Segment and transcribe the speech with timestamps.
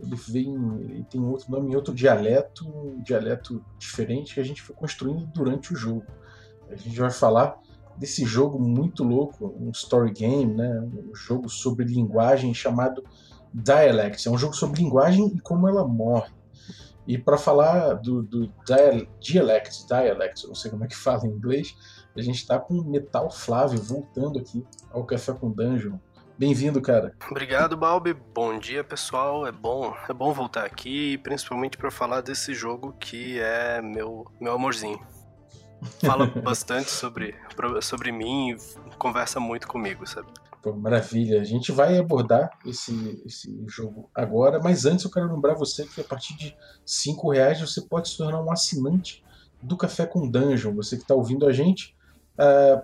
[0.00, 4.62] Ele vem, ele tem outro nome em outro dialeto, um dialeto diferente que a gente
[4.62, 6.04] foi construindo durante o jogo.
[6.70, 7.58] A gente vai falar
[7.96, 10.80] desse jogo muito louco, um story game, né?
[10.80, 13.04] um jogo sobre linguagem chamado
[13.52, 14.26] Dialects.
[14.26, 16.32] É um jogo sobre linguagem e como ela morre.
[17.06, 21.30] E para falar do, do dial, Dialects, Dialects, não sei como é que fala em
[21.30, 21.76] inglês,
[22.16, 25.98] a gente está com o Metal Flávio voltando aqui ao Café com Dungeon.
[26.40, 27.14] Bem-vindo, cara.
[27.30, 28.14] Obrigado, Balbi.
[28.14, 29.46] Bom dia, pessoal.
[29.46, 34.54] É bom, é bom voltar aqui, principalmente para falar desse jogo que é meu meu
[34.54, 34.98] amorzinho.
[36.02, 37.34] Fala bastante sobre
[37.82, 40.28] sobre mim, e conversa muito comigo, sabe?
[40.62, 41.42] Pô, maravilha.
[41.42, 46.00] A gente vai abordar esse, esse jogo agora, mas antes eu quero lembrar você que
[46.00, 49.22] a partir de cinco reais você pode se tornar um assinante
[49.62, 50.74] do Café com Dungeon.
[50.76, 51.94] Você que está ouvindo a gente,
[52.40, 52.82] uh,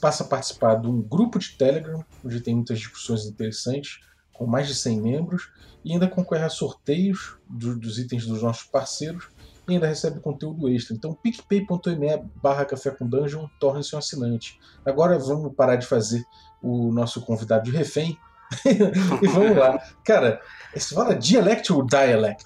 [0.00, 4.00] passa a participar de um grupo de Telegram, onde tem muitas discussões interessantes,
[4.32, 5.50] com mais de 100 membros,
[5.84, 9.28] e ainda concorre a sorteios do, dos itens dos nossos parceiros,
[9.68, 10.96] e ainda recebe conteúdo extra.
[10.96, 14.58] Então, picpay.me barra café com dungeon, torne-se um assinante.
[14.84, 16.24] Agora vamos parar de fazer
[16.62, 18.18] o nosso convidado de refém,
[18.64, 19.78] e vamos lá.
[20.04, 20.40] Cara,
[20.74, 22.44] você fala dialect ou dialect?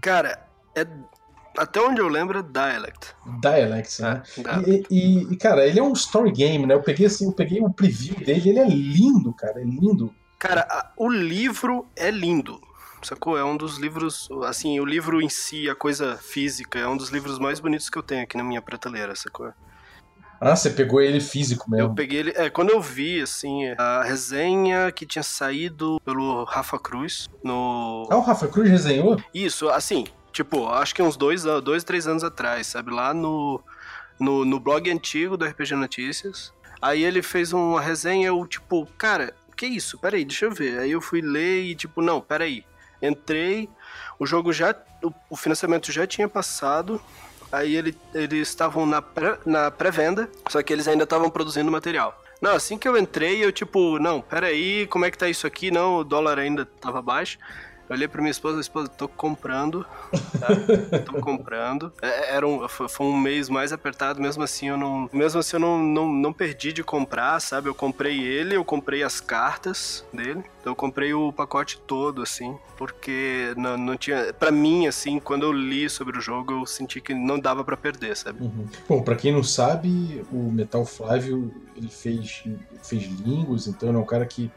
[0.00, 0.84] Cara, é
[1.56, 3.14] até onde eu lembro é Dialect.
[3.40, 4.22] Dialect, né?
[4.38, 6.74] É, e, e, e, cara, ele é um story game, né?
[6.74, 10.14] Eu peguei assim, eu peguei o um preview dele, ele é lindo, cara, é lindo.
[10.38, 12.60] Cara, a, o livro é lindo.
[13.02, 13.36] Sacou?
[13.36, 17.10] É um dos livros, assim, o livro em si, a coisa física, é um dos
[17.10, 19.52] livros mais bonitos que eu tenho aqui na minha prateleira, sacou?
[20.40, 21.88] Ah, você pegou ele físico mesmo?
[21.88, 22.32] Eu peguei ele.
[22.36, 28.06] É, quando eu vi, assim, a resenha que tinha saído pelo Rafa Cruz no.
[28.10, 29.16] Ah, o Rafa Cruz resenhou?
[29.32, 32.90] Isso, assim, Tipo, acho que uns dois, dois três anos atrás, sabe?
[32.90, 33.62] Lá no,
[34.18, 36.52] no, no blog antigo do RPG Notícias.
[36.82, 39.96] Aí ele fez uma resenha, eu, tipo, cara, que isso?
[39.96, 40.80] Peraí, deixa eu ver.
[40.80, 42.64] Aí eu fui ler e, tipo, não, peraí.
[43.00, 43.68] Entrei,
[44.18, 44.74] o jogo já.
[45.04, 47.00] O, o financiamento já tinha passado.
[47.52, 49.90] Aí ele, eles estavam na pré-venda, na pré
[50.50, 52.20] só que eles ainda estavam produzindo material.
[52.42, 55.70] Não, assim que eu entrei, eu tipo, não, peraí, como é que tá isso aqui?
[55.70, 57.38] Não, o dólar ainda tava baixo.
[57.88, 59.84] Eu olhei pra minha esposa, esposa, tô comprando,
[60.40, 60.48] tá?
[61.04, 61.92] tô comprando.
[62.00, 65.56] É, é, era um, foi um mês mais apertado, mesmo assim eu não, mesmo assim
[65.56, 67.68] eu não, não, não perdi de comprar, sabe?
[67.68, 70.42] Eu comprei ele, eu comprei as cartas dele.
[70.60, 74.32] Então eu comprei o pacote todo, assim, porque não, não tinha.
[74.32, 77.76] Pra mim, assim, quando eu li sobre o jogo, eu senti que não dava para
[77.76, 78.42] perder, sabe?
[78.42, 78.66] Uhum.
[78.88, 82.44] Bom, pra quem não sabe, o Metal Flávio ele fez,
[82.82, 84.50] fez línguas, então é um cara que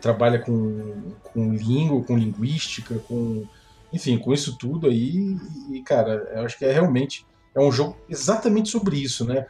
[0.00, 3.46] trabalha com, com língua, com linguística, com
[3.92, 5.36] enfim, com isso tudo aí.
[5.70, 7.24] E, cara, eu acho que é realmente
[7.54, 9.46] é um jogo exatamente sobre isso, né?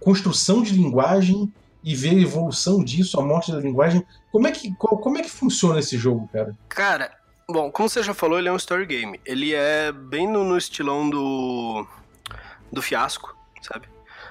[0.00, 1.52] Construção de linguagem
[1.82, 4.02] e ver a evolução disso, a morte da linguagem.
[4.32, 6.56] Como é que, como é que funciona esse jogo, cara?
[6.68, 7.12] Cara,
[7.46, 9.20] bom, como você já falou, ele é um story game.
[9.24, 11.86] Ele é bem no, no estilão do
[12.72, 13.86] do fiasco, sabe?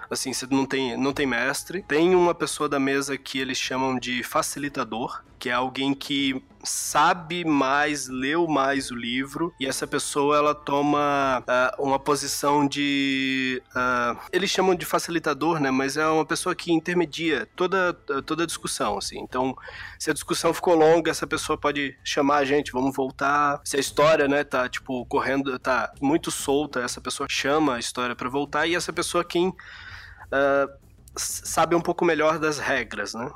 [0.09, 1.81] Assim, você não tem, não tem mestre.
[1.83, 7.43] Tem uma pessoa da mesa que eles chamam de facilitador, que é alguém que sabe
[7.43, 13.61] mais, leu mais o livro, e essa pessoa ela toma uh, uma posição de.
[13.75, 15.69] Uh, eles chamam de facilitador, né?
[15.69, 17.91] Mas é uma pessoa que intermedia toda,
[18.25, 19.19] toda a discussão, assim.
[19.19, 19.53] Então,
[19.99, 23.59] se a discussão ficou longa, essa pessoa pode chamar a gente, vamos voltar.
[23.65, 28.15] Se a história, né, tá, tipo, correndo, tá muito solta, essa pessoa chama a história
[28.15, 29.49] para voltar, e essa pessoa quem.
[29.49, 30.83] Uh,
[31.17, 33.29] sabe um pouco melhor das regras, né?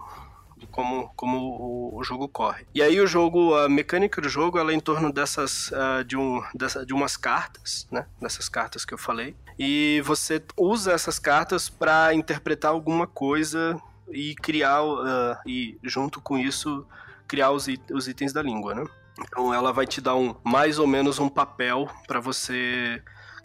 [0.57, 2.65] De como, como o, o, jogo corre.
[2.73, 6.17] E aí o jogo, a mecânica do jogo, ela é em torno dessas, uh, de,
[6.17, 8.07] um, dessa, de umas cartas, né?
[8.19, 9.35] Dessas cartas que eu falei.
[9.57, 13.79] E você usa essas cartas para interpretar alguma coisa
[14.09, 16.85] e criar, uh, e junto com isso,
[17.27, 18.85] criar os, os itens da língua, né?
[19.19, 23.01] Então ela vai te dar um mais ou menos um papel para você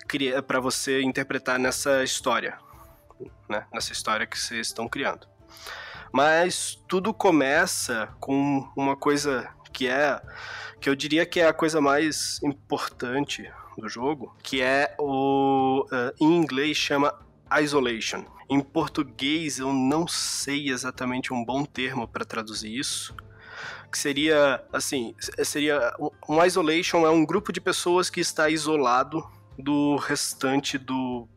[0.07, 2.59] criar, para você interpretar nessa história,
[3.49, 3.67] né?
[3.73, 5.27] Nessa história que vocês estão criando.
[6.13, 10.21] Mas tudo começa com uma coisa que é
[10.81, 16.13] que eu diria que é a coisa mais importante do jogo, que é o uh,
[16.21, 17.15] em inglês chama
[17.61, 18.25] isolation.
[18.51, 23.15] Em português eu não sei exatamente um bom termo para traduzir isso,
[23.91, 25.15] que seria assim,
[25.45, 25.95] seria
[26.29, 29.25] um isolation é um grupo de pessoas que está isolado
[29.59, 31.29] do restante do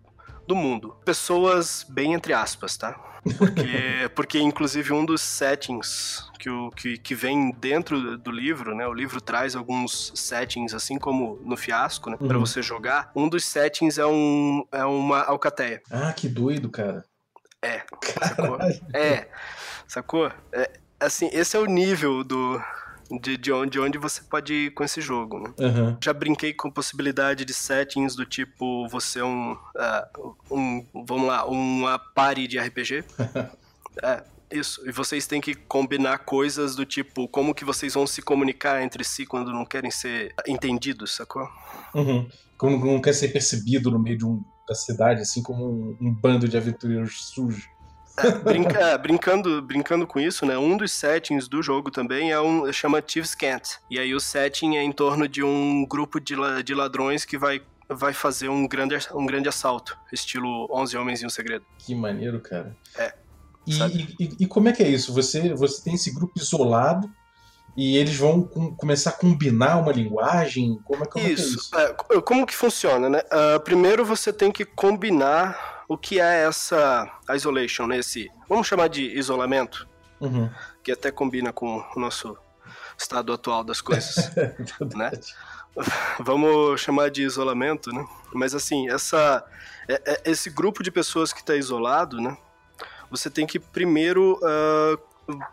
[0.47, 0.95] do mundo.
[1.03, 3.14] Pessoas bem entre aspas, tá?
[3.37, 8.87] Porque, porque inclusive um dos settings que, o, que, que vem dentro do livro, né?
[8.87, 12.17] O livro traz alguns settings, assim como no fiasco, né?
[12.19, 12.27] Uhum.
[12.27, 13.11] Pra você jogar.
[13.15, 15.81] Um dos settings é, um, é uma alcateia.
[15.89, 17.03] Ah, que doido, cara.
[17.61, 17.83] É,
[18.27, 18.57] sacou?
[18.93, 19.27] É,
[19.87, 20.31] sacou?
[20.51, 22.61] É, assim, esse é o nível do,
[23.21, 25.53] de, de, onde, de onde você pode ir com esse jogo, né?
[25.59, 25.97] Uhum.
[26.03, 31.45] Já brinquei com possibilidade de settings do tipo você é um, uh, um vamos lá,
[31.45, 33.03] uma party de RPG.
[34.01, 34.87] é, isso.
[34.87, 39.03] E vocês têm que combinar coisas do tipo como que vocês vão se comunicar entre
[39.03, 41.47] si quando não querem ser entendidos, sacou?
[41.93, 42.27] Uhum.
[42.57, 46.11] Como não quer ser percebido no meio de um da cidade, assim como um, um
[46.11, 47.67] bando de aventureiros sujos.
[48.17, 50.57] É, brinca, é, brincando, brincando com isso, né?
[50.57, 53.79] Um dos settings do jogo também é um chama Thieves Cant.
[53.89, 57.61] E aí o setting é em torno de um grupo de, de ladrões que vai,
[57.89, 61.65] vai fazer um grande, um grande assalto, estilo 11 Homens e um Segredo.
[61.77, 62.75] Que maneiro, cara.
[62.97, 63.13] É.
[63.67, 63.73] E,
[64.19, 65.11] e, e, como é que é isso?
[65.13, 67.09] Você, você tem esse grupo isolado
[67.75, 70.79] e eles vão com, começar a combinar uma linguagem?
[70.85, 71.75] Como é, como isso.
[71.75, 72.21] é, é isso?
[72.21, 73.19] como que funciona, né?
[73.19, 77.99] Uh, primeiro você tem que combinar o que é essa isolation, né?
[77.99, 79.87] Esse, vamos chamar de isolamento,
[80.19, 80.49] uhum.
[80.83, 82.37] que até combina com o nosso
[82.97, 84.31] estado atual das coisas,
[84.95, 85.11] né?
[86.19, 88.05] Vamos chamar de isolamento, né?
[88.33, 89.45] Mas assim, essa,
[89.87, 92.37] é, é, esse grupo de pessoas que está isolado, né?
[93.11, 94.97] Você tem que primeiro uh,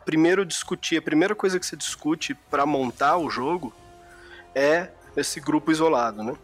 [0.04, 3.72] primeiro discutir, a primeira coisa que você discute para montar o jogo
[4.54, 6.34] é esse grupo isolado, né?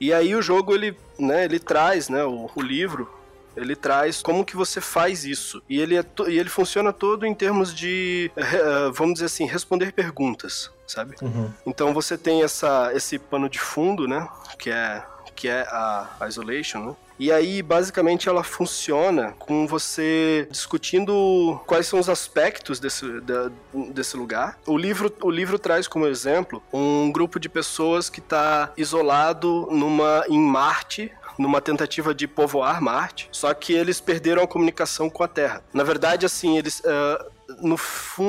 [0.00, 3.08] E aí o jogo ele, né, ele traz, né, o, o livro,
[3.56, 5.62] ele traz como que você faz isso.
[5.68, 9.92] E ele, é e ele funciona todo em termos de, uh, vamos dizer assim, responder
[9.92, 11.16] perguntas, sabe?
[11.20, 11.52] Uhum.
[11.66, 14.28] Então você tem essa, esse pano de fundo, né,
[14.58, 15.02] que é,
[15.34, 16.96] que é a, a isolation, né?
[17.18, 23.50] E aí, basicamente, ela funciona com você discutindo quais são os aspectos desse, da,
[23.92, 24.58] desse lugar.
[24.66, 30.24] O livro, o livro traz como exemplo um grupo de pessoas que está isolado numa,
[30.28, 35.28] em Marte, numa tentativa de povoar Marte, só que eles perderam a comunicação com a
[35.28, 35.62] Terra.
[35.72, 36.80] Na verdade, assim, eles.
[36.80, 37.78] Uh, no,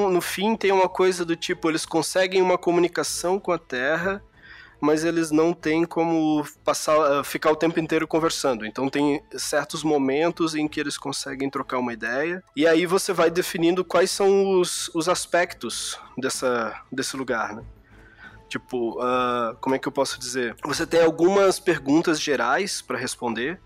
[0.09, 4.23] no fim tem uma coisa do tipo, eles conseguem uma comunicação com a Terra,
[4.79, 8.65] mas eles não têm como passar, eh, ficar o tempo inteiro conversando.
[8.65, 13.29] Então tem certos momentos em que eles conseguem trocar uma ideia, e aí você vai
[13.29, 17.63] definindo quais são os, os aspectos dessa, desse lugar, né?
[18.49, 20.55] Tipo, uh, como é que eu posso dizer?
[20.65, 23.61] Você tem algumas perguntas gerais para responder,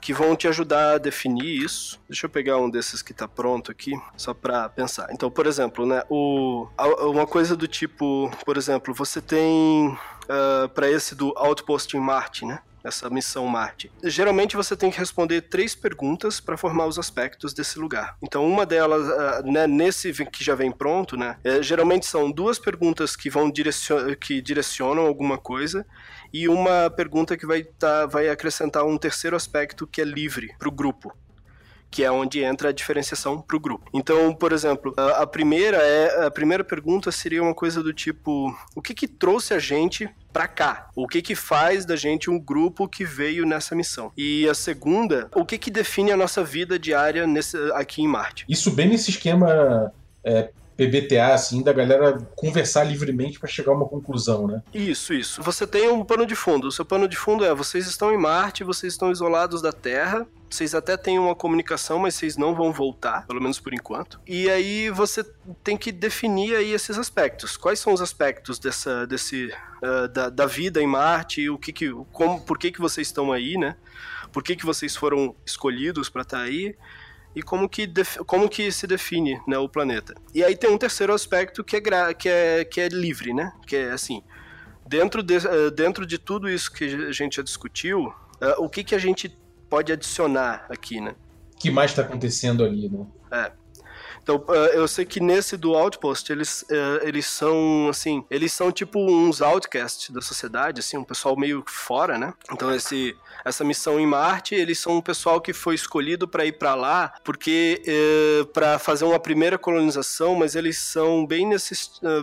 [0.00, 2.00] que vão te ajudar a definir isso.
[2.08, 5.08] Deixa eu pegar um desses que está pronto aqui, só para pensar.
[5.12, 6.66] Então, por exemplo, né, o,
[7.00, 9.96] uma coisa do tipo, por exemplo, você tem uh,
[10.28, 12.60] ah, para esse do Outpost em Marte, né?
[12.84, 13.90] essa missão Marte.
[14.02, 18.16] Geralmente você tem que responder três perguntas para formar os aspectos desse lugar.
[18.22, 22.58] Então uma delas, uh, né, nesse que já vem pronto, né, é, geralmente são duas
[22.58, 25.86] perguntas que vão direcion que direcionam alguma coisa
[26.32, 30.68] e uma pergunta que vai, tá, vai acrescentar um terceiro aspecto que é livre para
[30.68, 31.12] o grupo
[31.90, 33.88] que é onde entra a diferenciação para o grupo.
[33.94, 38.82] Então, por exemplo, a, primeira é a primeira pergunta seria uma coisa do tipo: o
[38.82, 40.90] que que trouxe a gente para cá?
[40.94, 44.12] O que que faz da gente um grupo que veio nessa missão?
[44.16, 48.44] E a segunda, o que que define a nossa vida diária nesse, aqui em Marte?
[48.48, 49.92] Isso bem nesse esquema
[50.22, 54.62] é, PBTA, assim, da galera conversar livremente para chegar a uma conclusão, né?
[54.72, 55.42] Isso, isso.
[55.42, 56.68] Você tem um pano de fundo.
[56.68, 60.24] O seu pano de fundo é: vocês estão em Marte, vocês estão isolados da Terra,
[60.48, 64.20] vocês até têm uma comunicação, mas vocês não vão voltar, pelo menos por enquanto.
[64.24, 65.24] E aí você
[65.64, 67.56] tem que definir aí esses aspectos.
[67.56, 71.50] Quais são os aspectos dessa, desse, uh, da, da, vida em Marte?
[71.50, 73.74] O que que, como, por que que vocês estão aí, né?
[74.32, 76.76] Por que que vocês foram escolhidos para estar tá aí?
[77.34, 77.90] E como que,
[78.26, 80.14] como que se define né, o planeta.
[80.34, 83.52] E aí tem um terceiro aspecto que é, que é, que é livre, né?
[83.66, 84.22] Que é assim,
[84.86, 88.14] dentro de, uh, dentro de tudo isso que a gente já discutiu, uh,
[88.58, 89.36] o que, que a gente
[89.68, 91.14] pode adicionar aqui, né?
[91.54, 93.06] O que mais está acontecendo ali, né?
[93.30, 93.52] É.
[94.28, 98.70] Então, eh, eu sei que nesse do Outpost, eles, eh, eles são, assim, eles são
[98.70, 102.34] tipo uns outcasts da sociedade, assim, um pessoal meio fora, né?
[102.52, 106.52] Então, esse, essa missão em Marte, eles são um pessoal que foi escolhido para ir
[106.52, 111.74] para lá, porque é, para fazer uma primeira colonização, mas eles são bem nesse,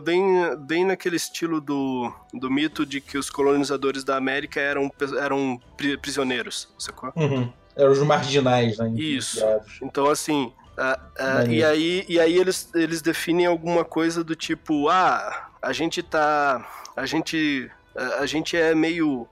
[0.03, 0.23] bem,
[0.59, 5.59] bem naquele estilo do, do mito de que os colonizadores da América eram, eram
[5.99, 7.11] prisioneiros, sacou?
[7.15, 7.51] Uhum.
[7.75, 8.93] Eram os marginais, né?
[8.95, 9.43] Isso.
[9.81, 14.89] Então, assim, Uh, uh, e aí, e aí eles, eles definem alguma coisa do tipo,
[14.89, 16.65] ah, a gente tá.
[16.95, 17.71] A gente.
[18.19, 19.27] A gente é meio.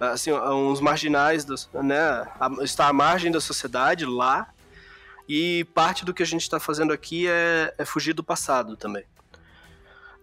[0.00, 2.26] assim, uns marginais, dos, né?
[2.62, 4.48] Está à margem da sociedade lá.
[5.28, 9.04] E parte do que a gente está fazendo aqui é, é fugir do passado também.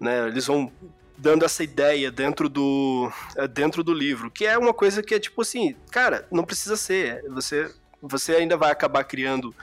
[0.02, 0.28] Né?
[0.28, 0.70] Eles vão
[1.18, 5.20] dando essa ideia dentro do é, dentro do livro, que é uma coisa que é
[5.20, 7.24] tipo assim, cara, não precisa ser.
[7.30, 9.56] Você você ainda vai acabar criando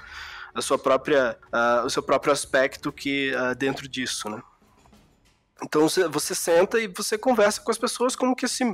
[0.63, 4.43] sua própria uh, o seu próprio aspecto que uh, dentro disso, né?
[5.63, 8.65] Então você senta e você conversa com as pessoas como que esse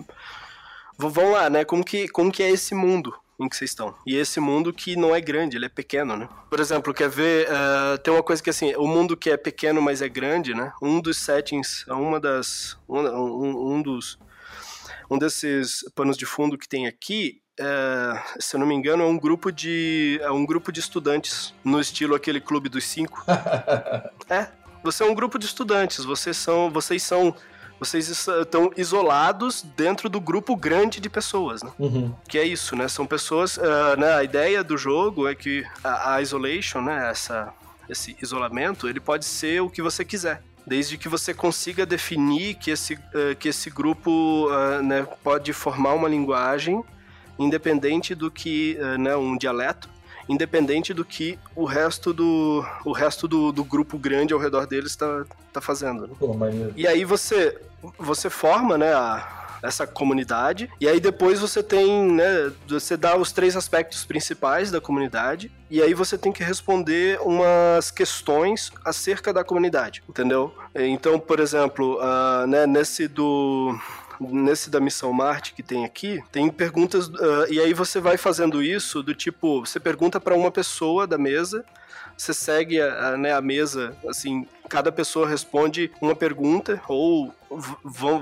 [0.99, 1.65] vão lá, né?
[1.65, 3.15] Como que como que é esse mundo?
[3.45, 3.95] em que vocês estão.
[4.07, 6.29] E esse mundo que não é grande, ele é pequeno, né?
[6.49, 9.81] Por exemplo, quer ver, uh, tem uma coisa que assim, o mundo que é pequeno,
[9.81, 10.73] mas é grande, né?
[10.83, 14.19] Um dos settings, uma das, um, um, um dos,
[15.11, 19.07] um desses panos de fundo que tem aqui é, se eu não me engano, é
[19.07, 23.23] um grupo de é um grupo de estudantes no estilo aquele clube dos cinco.
[24.31, 24.49] é,
[24.83, 26.05] você é um grupo de estudantes.
[26.05, 27.35] Vocês são, vocês são
[27.79, 31.71] vocês estão isolados dentro do grupo grande de pessoas, né?
[31.79, 32.15] Uhum.
[32.29, 32.89] Que é isso, né?
[32.89, 33.57] São pessoas.
[33.57, 34.15] Uh, né?
[34.15, 37.11] A ideia do jogo é que a, a isolation, né?
[37.11, 37.53] Essa,
[37.89, 42.71] esse isolamento, ele pode ser o que você quiser desde que você consiga definir que
[42.71, 46.85] esse, uh, que esse grupo uh, né, pode formar uma linguagem
[47.41, 49.89] independente do que uh, né, um dialeto
[50.29, 54.93] independente do que o resto do, o resto do, do grupo grande ao redor deles
[54.93, 56.07] está tá fazendo.
[56.07, 56.15] Né?
[56.17, 56.37] Pô,
[56.77, 57.59] e aí você,
[57.99, 60.71] você forma, né, a, essa comunidade.
[60.81, 65.83] E aí depois você tem, né, você dá os três aspectos principais da comunidade e
[65.83, 70.55] aí você tem que responder umas questões acerca da comunidade, entendeu?
[70.75, 73.79] Então, por exemplo, uh, né, nesse do
[74.21, 78.63] nesse da Missão Marte que tem aqui, tem perguntas, uh, e aí você vai fazendo
[78.63, 81.65] isso do tipo, você pergunta para uma pessoa da mesa,
[82.21, 87.35] você segue a, a, né, a mesa, assim, cada pessoa responde uma pergunta ou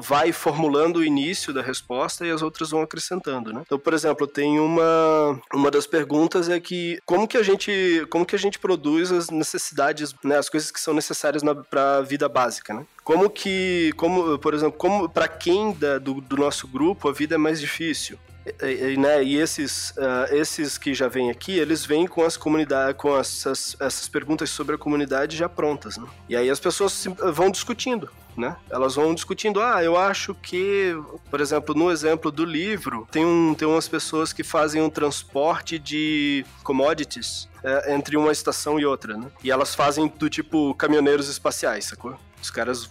[0.00, 3.62] vai formulando o início da resposta e as outras vão acrescentando, né?
[3.66, 8.24] Então, por exemplo, tem uma uma das perguntas é que como que a gente como
[8.24, 12.28] que a gente produz as necessidades, né, as coisas que são necessárias para a vida
[12.28, 12.86] básica, né?
[13.04, 17.34] Como que como, por exemplo, como para quem da, do, do nosso grupo a vida
[17.34, 18.18] é mais difícil?
[18.62, 22.96] E, né, e esses, uh, esses que já vêm aqui, eles vêm com as comunidades,
[23.00, 26.06] com essas, essas perguntas sobre a comunidade já prontas, né?
[26.28, 28.10] E aí as pessoas vão discutindo.
[28.36, 28.54] Né?
[28.70, 30.96] Elas vão discutindo, ah, eu acho que,
[31.28, 35.76] por exemplo, no exemplo do livro, tem, um, tem umas pessoas que fazem um transporte
[35.76, 39.26] de commodities é, entre uma estação e outra, né?
[39.42, 42.16] E elas fazem do tipo caminhoneiros espaciais, sacou?
[42.40, 42.88] Os caras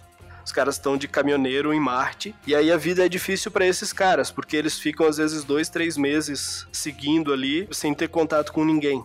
[0.48, 2.34] os caras estão de caminhoneiro em Marte.
[2.46, 5.68] E aí a vida é difícil para esses caras, porque eles ficam às vezes dois,
[5.68, 9.04] três meses seguindo ali sem ter contato com ninguém,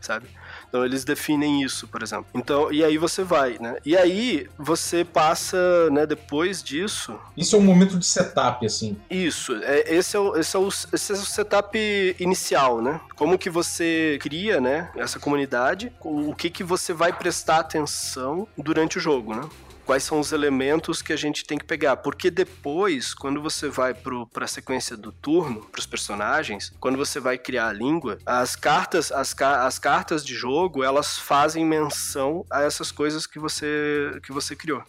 [0.00, 0.26] sabe?
[0.66, 2.26] Então eles definem isso, por exemplo.
[2.34, 3.76] Então, e aí você vai, né?
[3.84, 7.18] E aí você passa, né, depois disso.
[7.36, 8.96] Isso é um momento de setup, assim.
[9.10, 9.54] Isso.
[9.62, 13.00] É, esse, é o, esse, é o, esse é o setup inicial, né?
[13.14, 18.96] Como que você cria, né, essa comunidade, o que que você vai prestar atenção durante
[18.96, 19.42] o jogo, né?
[19.88, 21.96] Quais são os elementos que a gente tem que pegar.
[21.96, 27.18] Porque depois, quando você vai para a sequência do turno, para os personagens, quando você
[27.18, 32.60] vai criar a língua, as cartas, as, as cartas de jogo, elas fazem menção a
[32.60, 34.84] essas coisas que você, que você criou.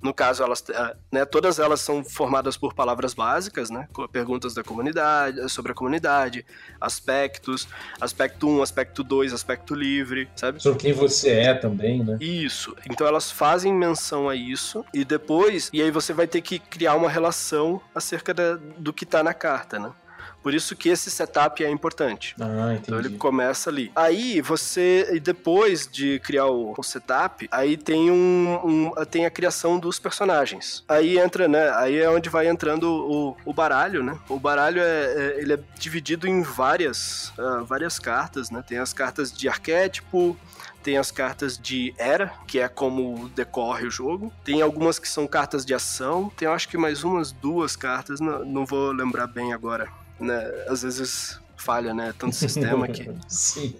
[0.00, 3.88] No caso, elas, eh, né, todas elas são formadas por palavras básicas, né?
[4.12, 6.46] Perguntas da comunidade, sobre a comunidade,
[6.80, 7.68] aspectos,
[8.00, 10.62] aspecto 1, aspecto 2, aspecto livre, sabe?
[10.62, 12.16] Sobre quem você é também, né?
[12.20, 12.76] Isso.
[12.88, 16.94] Então elas fazem menção a isso e depois, e aí você vai ter que criar
[16.94, 19.92] uma relação acerca da, do que tá na carta, né?
[20.42, 22.34] Por isso que esse setup é importante.
[22.40, 22.82] Ah, entendi.
[22.86, 23.90] Então ele começa ali.
[23.94, 29.78] Aí você, depois de criar o, o setup, aí tem um, um, tem a criação
[29.78, 30.84] dos personagens.
[30.88, 31.70] Aí entra, né?
[31.74, 34.18] Aí é onde vai entrando o, o baralho, né?
[34.28, 38.62] O baralho é, é ele é dividido em várias, uh, várias cartas, né?
[38.66, 40.36] Tem as cartas de arquétipo,
[40.82, 44.32] tem as cartas de era, que é como decorre o jogo.
[44.44, 46.30] Tem algumas que são cartas de ação.
[46.36, 50.50] Tem, acho que mais umas duas cartas, não, não vou lembrar bem agora né?
[50.68, 52.14] Às vezes falha, né?
[52.18, 53.10] Tanto sistema que.
[53.28, 53.74] Sim.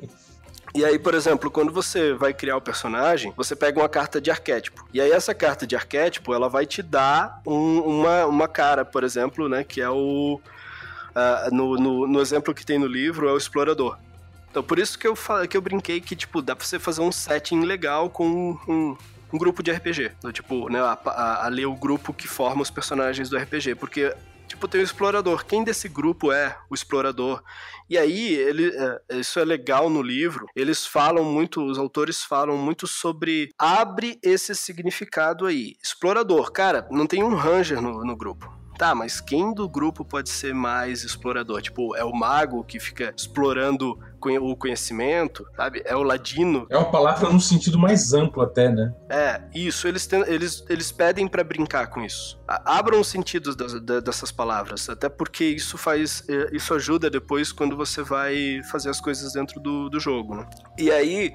[0.75, 4.31] E aí, por exemplo, quando você vai criar o personagem, você pega uma carta de
[4.31, 4.87] arquétipo.
[4.93, 9.03] E aí essa carta de arquétipo, ela vai te dar um, uma, uma cara, por
[9.03, 9.65] exemplo, né?
[9.65, 10.41] Que é o...
[11.11, 13.99] Uh, no, no, no, exemplo que tem no livro, é o explorador.
[14.51, 15.15] Então, por isso que eu,
[15.49, 18.97] que eu brinquei que, tipo, dá pra você fazer um setting legal com um,
[19.33, 20.13] um grupo de RPG.
[20.33, 23.75] Tipo, né, a, a, a ler o grupo que forma os personagens do RPG.
[23.75, 24.15] Porque
[24.59, 25.45] tipo, tem o explorador.
[25.47, 27.43] Quem desse grupo é o explorador?
[27.89, 30.47] E aí, ele, é, isso é legal no livro.
[30.55, 35.77] Eles falam muito, os autores falam muito sobre abre esse significado aí.
[35.83, 38.53] Explorador, cara, não tem um ranger no, no grupo.
[38.77, 41.63] tá, mas quem do grupo pode ser mais explorador?
[41.63, 45.83] Tipo, é o mago que fica explorando o conhecimento, sabe?
[45.85, 46.67] É o ladino.
[46.71, 48.93] É uma palavra num sentido mais amplo até, né?
[49.09, 52.39] É, isso, eles, ten- eles, eles pedem pra brincar com isso.
[52.47, 56.25] Abram os sentidos das- da- dessas palavras, até porque isso faz.
[56.29, 60.47] eh, Isso ajuda depois quando você vai fazer as coisas dentro do, do jogo, né?
[60.79, 61.33] E aí,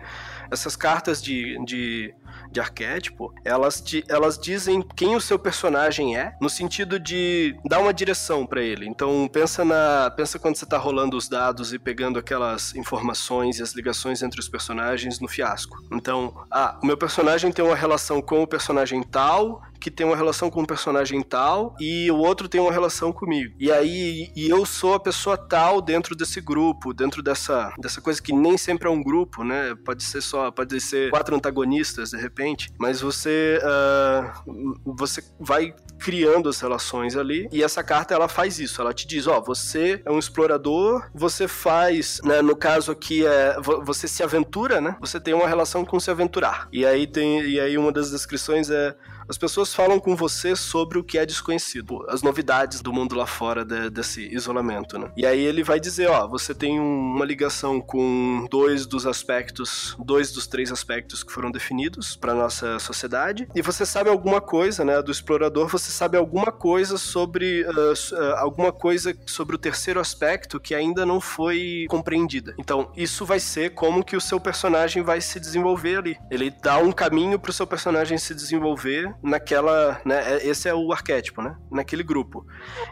[0.52, 2.14] essas cartas de, de,
[2.54, 7.80] de arquétipo, elas, te- elas dizem quem o seu personagem é, no sentido de dar
[7.80, 8.88] uma direção pra ele.
[8.88, 10.12] Então, pensa na.
[10.16, 14.40] Pensa quando você tá rolando os dados e pegando aquelas informações e as ligações entre
[14.40, 15.78] os personagens no fiasco.
[15.92, 20.16] Então, ah, o meu personagem tem uma relação com o personagem tal, que tem uma
[20.16, 23.54] relação com o personagem tal, e o outro tem uma relação comigo.
[23.60, 28.22] E aí, e eu sou a pessoa tal dentro desse grupo, dentro dessa, dessa coisa
[28.22, 29.76] que nem sempre é um grupo, né?
[29.84, 34.42] Pode ser só, pode ser quatro antagonistas de repente, mas você, ah,
[34.86, 39.28] você vai criando as relações ali, e essa carta ela faz isso, ela te diz,
[39.28, 44.24] ó, você é um explorador, você faz, né, no caso aqui é vo- você se
[44.24, 44.96] aventura, né?
[45.02, 46.70] Você tem uma relação com se aventurar.
[46.72, 48.96] E aí tem e aí uma das descrições é
[49.28, 53.26] as pessoas falam com você sobre o que é desconhecido, as novidades do mundo lá
[53.26, 55.12] fora de- desse isolamento, né?
[55.16, 59.96] E aí ele vai dizer, ó, você tem um- uma ligação com dois dos aspectos,
[60.00, 64.84] dois dos três aspectos que foram definidos para nossa sociedade, e você sabe alguma coisa,
[64.84, 70.00] né, do explorador, você sabe alguma coisa sobre s- ah, alguma coisa sobre o terceiro
[70.00, 72.54] aspecto que ainda não foi compreendida.
[72.60, 76.18] Então, isso vai ser como que o seu personagem vai se desenvolver ali.
[76.30, 80.92] Ele dá um caminho pro seu personagem se desenvolver naquela, né, é- esse é o
[80.92, 82.46] arquétipo, né, naquele grupo.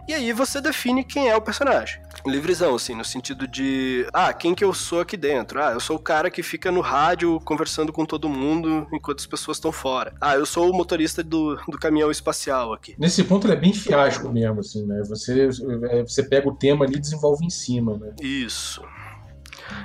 [0.07, 2.01] E aí você define quem é o personagem.
[2.25, 5.61] Livrezão, assim, no sentido de, ah, quem que eu sou aqui dentro?
[5.61, 9.25] Ah, eu sou o cara que fica no rádio conversando com todo mundo enquanto as
[9.25, 10.13] pessoas estão fora.
[10.21, 12.95] Ah, eu sou o motorista do, do caminhão espacial aqui.
[12.97, 15.01] Nesse ponto ele é bem fiasco mesmo, assim, né?
[15.07, 15.49] Você,
[15.89, 18.13] é, você pega o tema ali e desenvolve em cima, né?
[18.21, 18.83] Isso.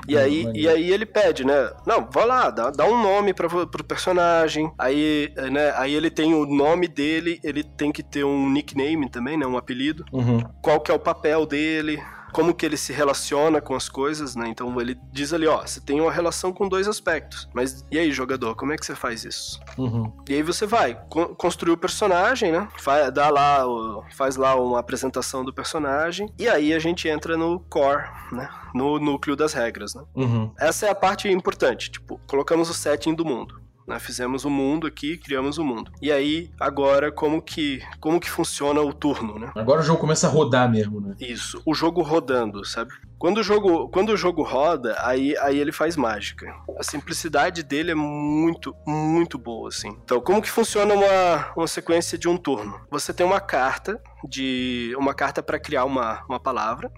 [0.09, 1.71] E Hum, aí, e aí ele pede, né?
[1.87, 4.71] Não, vai lá, dá, dá um nome pra, pro personagem.
[4.79, 9.37] Aí, né, aí ele tem o nome dele, ele tem que ter um nickname também,
[9.37, 9.47] né?
[9.47, 10.05] Um apelido.
[10.13, 10.41] Uhum.
[10.63, 12.03] Qual que é o papel dele,
[12.37, 14.47] como que ele se relaciona com as coisas, né?
[14.47, 17.49] Então ele diz ali, ó, você tem uma relação com dois aspectos.
[17.55, 19.59] Mas e aí, jogador, como é que você faz isso?
[19.79, 20.13] Uhum.
[20.29, 22.69] E aí você vai con- construir o personagem, né?
[22.79, 26.29] Fa- dá lá, o- faz lá uma apresentação do personagem.
[26.39, 28.51] E aí a gente entra no core, né?
[28.75, 30.03] No núcleo das regras, né?
[30.15, 30.53] Uhum.
[30.61, 31.91] Essa é a parte importante.
[31.91, 33.63] Tipo, colocamos o setting do mundo.
[33.87, 33.99] Né?
[33.99, 35.93] Fizemos o mundo aqui, criamos o mundo.
[36.03, 39.51] E aí, agora, como que, como que funciona o turno, né?
[39.55, 41.15] Agora o jogo começa a rodar mesmo, né?
[41.21, 42.93] Isso, o jogo rodando, sabe?
[43.19, 46.55] Quando o jogo, quando o jogo roda, aí, aí ele faz mágica.
[46.79, 49.89] A simplicidade dele é muito, muito boa, assim.
[50.05, 52.79] Então, como que funciona uma, uma sequência de um turno?
[52.91, 56.91] Você tem uma carta de uma carta para criar uma, uma palavra.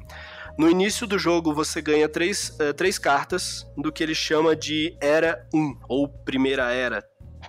[0.59, 4.97] No início do jogo, você ganha três, eh, três cartas do que ele chama de
[5.01, 7.05] Era 1, ou Primeira Era,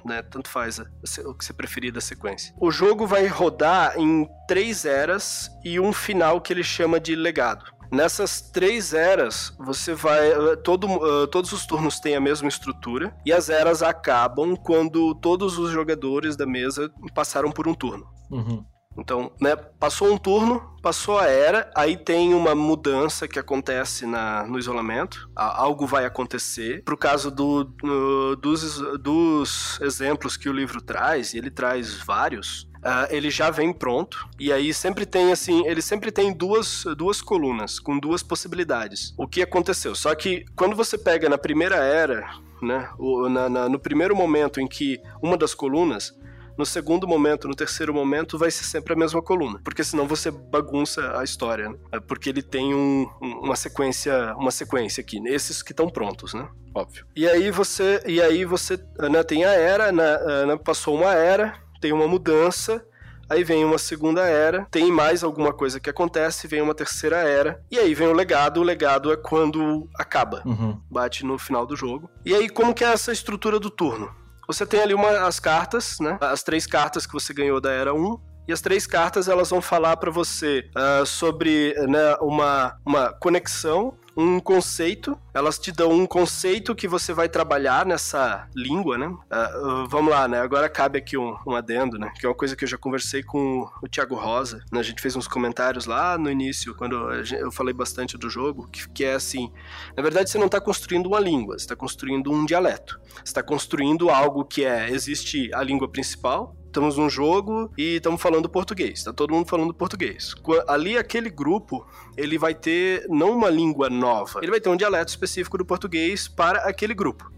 [0.05, 0.21] né?
[0.21, 2.53] Tanto faz o que você preferir da sequência.
[2.61, 7.65] O jogo vai rodar em três eras e um final que ele chama de legado.
[7.91, 10.31] Nessas três eras, você vai.
[10.31, 15.15] eh, Todo, eh, todos os turnos têm a mesma estrutura, e as eras acabam quando
[15.15, 18.05] todos os jogadores da mesa passaram por um turno.
[18.29, 18.63] Uhum.
[18.99, 24.43] Então, né, passou um turno, passou a era, aí tem uma mudança que acontece na,
[24.45, 26.83] no isolamento, algo vai acontecer.
[26.83, 32.67] Pro caso do, no- dos, dos exemplos que o livro traz, e ele traz vários,
[32.83, 37.21] ah, ele já vem pronto, e aí sempre tem assim, ele sempre tem duas, duas
[37.21, 39.13] colunas, com duas possibilidades.
[39.17, 39.93] O que aconteceu?
[39.95, 42.29] Só que quando você pega na primeira era,
[42.61, 46.13] né, o- na- na- no primeiro momento em que uma das colunas
[46.59, 49.59] no segundo momento, no terceiro momento, vai ser sempre a mesma coluna.
[49.63, 51.75] Porque senão você bagunça a história, né?
[51.93, 56.33] É Porque ele tem um- um- uma sequência, uma sequência aqui, esses que estão prontos,
[56.33, 56.47] né?
[56.75, 57.05] Óbvio.
[57.15, 58.77] E aí você, e aí você
[59.09, 60.17] né, tem a era, né,
[60.47, 62.85] né, passou uma era, tem uma mudança,
[63.31, 67.61] Aí vem uma segunda era, tem mais alguma coisa que acontece, vem uma terceira era,
[67.69, 68.59] e aí vem o legado.
[68.59, 70.81] O legado é quando acaba Uhum.
[70.89, 72.09] bate no final do jogo.
[72.25, 74.09] E aí, como que é essa estrutura do turno?
[74.49, 76.17] Você tem ali uma, as cartas, né?
[76.19, 78.19] As três cartas que você ganhou da Era 1.
[78.47, 83.93] E as três cartas elas vão falar para você ah, sobre né, uma, uma conexão,
[84.15, 85.17] um conceito.
[85.33, 89.13] Elas te dão um conceito que você vai trabalhar nessa língua, né?
[89.29, 90.39] Ah, vamos lá, né?
[90.39, 92.11] Agora cabe aqui um, um adendo, né?
[92.19, 94.63] Que é uma coisa que eu já conversei com o Thiago Rosa.
[94.71, 94.79] Né?
[94.79, 96.95] A gente fez uns comentários lá no início, quando
[97.33, 99.51] eu falei bastante do jogo, que, que é assim:
[99.95, 102.99] na verdade, você não está construindo uma língua, você está construindo um dialeto.
[103.15, 108.21] Você está construindo algo que é: existe a língua principal, estamos num jogo e estamos
[108.21, 110.33] falando português, tá todo mundo falando português.
[110.67, 115.09] Ali, aquele grupo, ele vai ter não uma língua nova, ele vai ter um dialeto
[115.09, 117.29] específico do português para aquele grupo.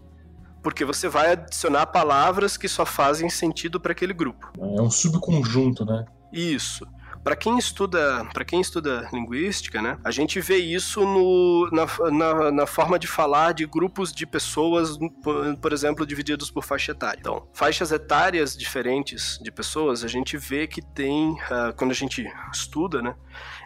[0.61, 4.51] Porque você vai adicionar palavras que só fazem sentido para aquele grupo.
[4.59, 6.05] É um subconjunto, né?
[6.31, 6.85] Isso.
[7.23, 12.51] Para quem estuda, para quem estuda linguística, né, a gente vê isso no, na, na,
[12.51, 17.19] na forma de falar de grupos de pessoas, por, por exemplo, divididos por faixa etária.
[17.19, 22.25] Então, faixas etárias diferentes de pessoas, a gente vê que tem, ah, quando a gente
[22.51, 23.15] estuda, né,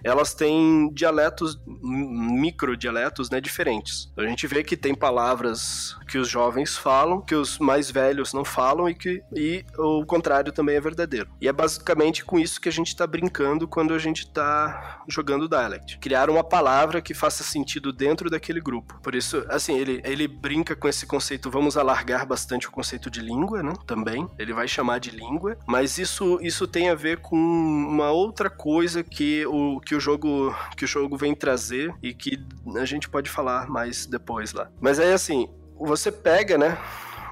[0.04, 4.10] elas têm dialetos, m- microdialetos, né, diferentes.
[4.12, 8.34] Então, a gente vê que tem palavras que os jovens falam, que os mais velhos
[8.34, 11.30] não falam e que e o contrário também é verdadeiro.
[11.39, 15.47] E é basicamente com isso que a gente está brincando quando a gente está jogando
[15.47, 15.97] dialect.
[15.99, 18.99] Criar uma palavra que faça sentido dentro daquele grupo.
[19.01, 23.21] Por isso, assim, ele, ele brinca com esse conceito, vamos alargar bastante o conceito de
[23.21, 23.73] língua, né?
[23.86, 24.27] Também.
[24.39, 29.03] Ele vai chamar de língua, mas isso, isso tem a ver com uma outra coisa
[29.03, 32.43] que o, que o jogo que o jogo vem trazer e que
[32.75, 34.69] a gente pode falar mais depois lá.
[34.79, 35.47] Mas aí assim,
[35.79, 36.77] você pega, né,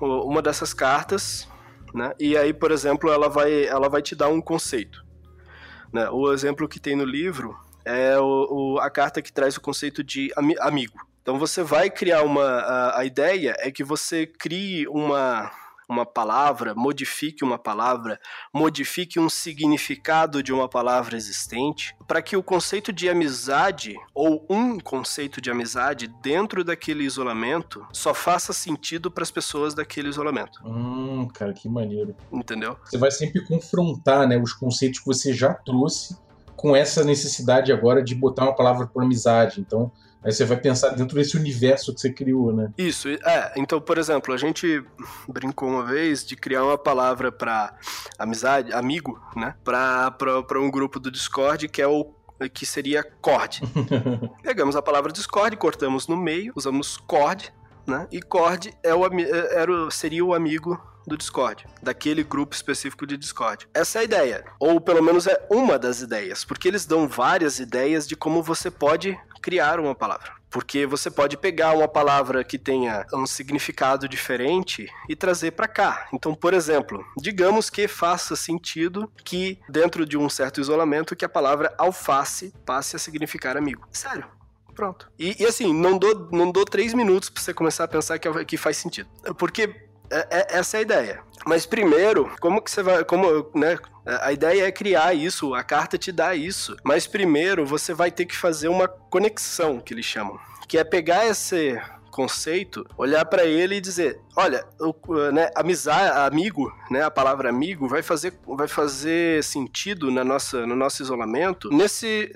[0.01, 1.47] uma dessas cartas,
[1.93, 2.13] né?
[2.19, 5.02] E aí, por exemplo, ela vai ela vai te dar um conceito.
[5.93, 6.09] Né?
[6.09, 10.03] O exemplo que tem no livro é o, o- a carta que traz o conceito
[10.03, 10.97] de ami- amigo.
[11.21, 12.43] Então você vai criar uma.
[12.43, 15.49] A, a ideia é que você crie uma,
[15.93, 18.19] uma palavra, modifique uma palavra,
[18.53, 24.79] modifique um significado de uma palavra existente, para que o conceito de amizade, ou um
[24.79, 30.59] conceito de amizade dentro daquele isolamento, só faça sentido para as pessoas daquele isolamento.
[30.65, 32.15] Hum, cara, que maneiro.
[32.31, 32.77] Entendeu?
[32.83, 36.17] Você vai sempre confrontar né, os conceitos que você já trouxe
[36.55, 39.59] com essa necessidade agora de botar uma palavra por amizade.
[39.59, 39.91] Então,
[40.23, 42.71] aí você vai pensar dentro desse universo que você criou, né?
[42.77, 43.53] Isso, é.
[43.57, 44.83] Então, por exemplo, a gente
[45.27, 47.73] brincou uma vez de criar uma palavra para
[48.17, 49.55] amizade, amigo, né?
[49.63, 52.13] Para um grupo do Discord que é o
[52.53, 53.61] que seria cord.
[54.43, 57.53] Pegamos a palavra Discord, cortamos no meio, usamos cord,
[57.87, 58.07] né?
[58.11, 63.17] E cord é o, ami- era, seria o amigo do Discord, daquele grupo específico de
[63.17, 63.67] Discord.
[63.73, 67.59] Essa é a ideia, ou pelo menos é uma das ideias, porque eles dão várias
[67.59, 70.31] ideias de como você pode criar uma palavra.
[70.49, 76.07] Porque você pode pegar uma palavra que tenha um significado diferente e trazer para cá.
[76.13, 81.29] Então, por exemplo, digamos que faça sentido que dentro de um certo isolamento que a
[81.29, 83.87] palavra alface passe a significar amigo.
[83.91, 84.25] Sério.
[84.75, 85.11] Pronto.
[85.17, 88.45] E, e assim, não dou, não dou três minutos pra você começar a pensar que,
[88.45, 89.09] que faz sentido.
[89.37, 91.19] Porque é- é- essa é a ideia.
[91.45, 93.03] Mas primeiro, como que você vai.
[93.03, 93.77] Como, né?
[94.05, 96.75] A ideia é criar isso, a carta te dá isso.
[96.83, 100.37] Mas primeiro você vai ter que fazer uma conexão, que eles chamam.
[100.67, 101.79] Que é pegar esse
[102.13, 104.93] conceito, olhar pra ele e dizer, olha, o,
[105.31, 110.75] né, amizade, amigo, né, a palavra amigo vai fazer, vai fazer sentido na nossa, no
[110.75, 112.31] nosso isolamento nesse,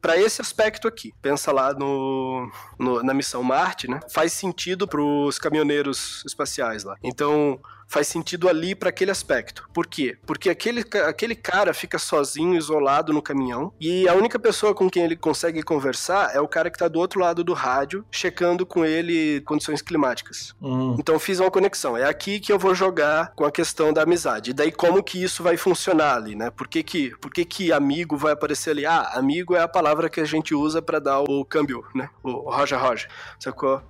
[0.00, 1.12] para esse aspecto aqui.
[1.20, 3.98] Pensa lá no, no- na missão Marte, né?
[4.12, 6.94] Faz sentido pros caminhoneiros espaciais lá.
[7.02, 7.58] Então
[7.90, 9.68] faz sentido ali para aquele aspecto.
[9.74, 10.16] Por quê?
[10.24, 15.02] Porque aquele, aquele cara fica sozinho, isolado no caminhão, e a única pessoa com quem
[15.02, 18.84] ele consegue conversar é o cara que tá do outro lado do rádio, checando com
[18.84, 20.54] ele condições climáticas.
[20.62, 21.96] Hum, Então fiz uma conexão.
[21.96, 24.50] É aqui que eu vou jogar com a questão da amizade.
[24.52, 26.50] E daí como que isso vai funcionar ali, né?
[26.50, 28.86] Por que que, por que, que amigo vai aparecer ali?
[28.86, 32.08] Ah, amigo é a palavra que a gente usa para dar o câmbio, né?
[32.22, 33.08] O roja roja.
[33.40, 33.82] Sacou?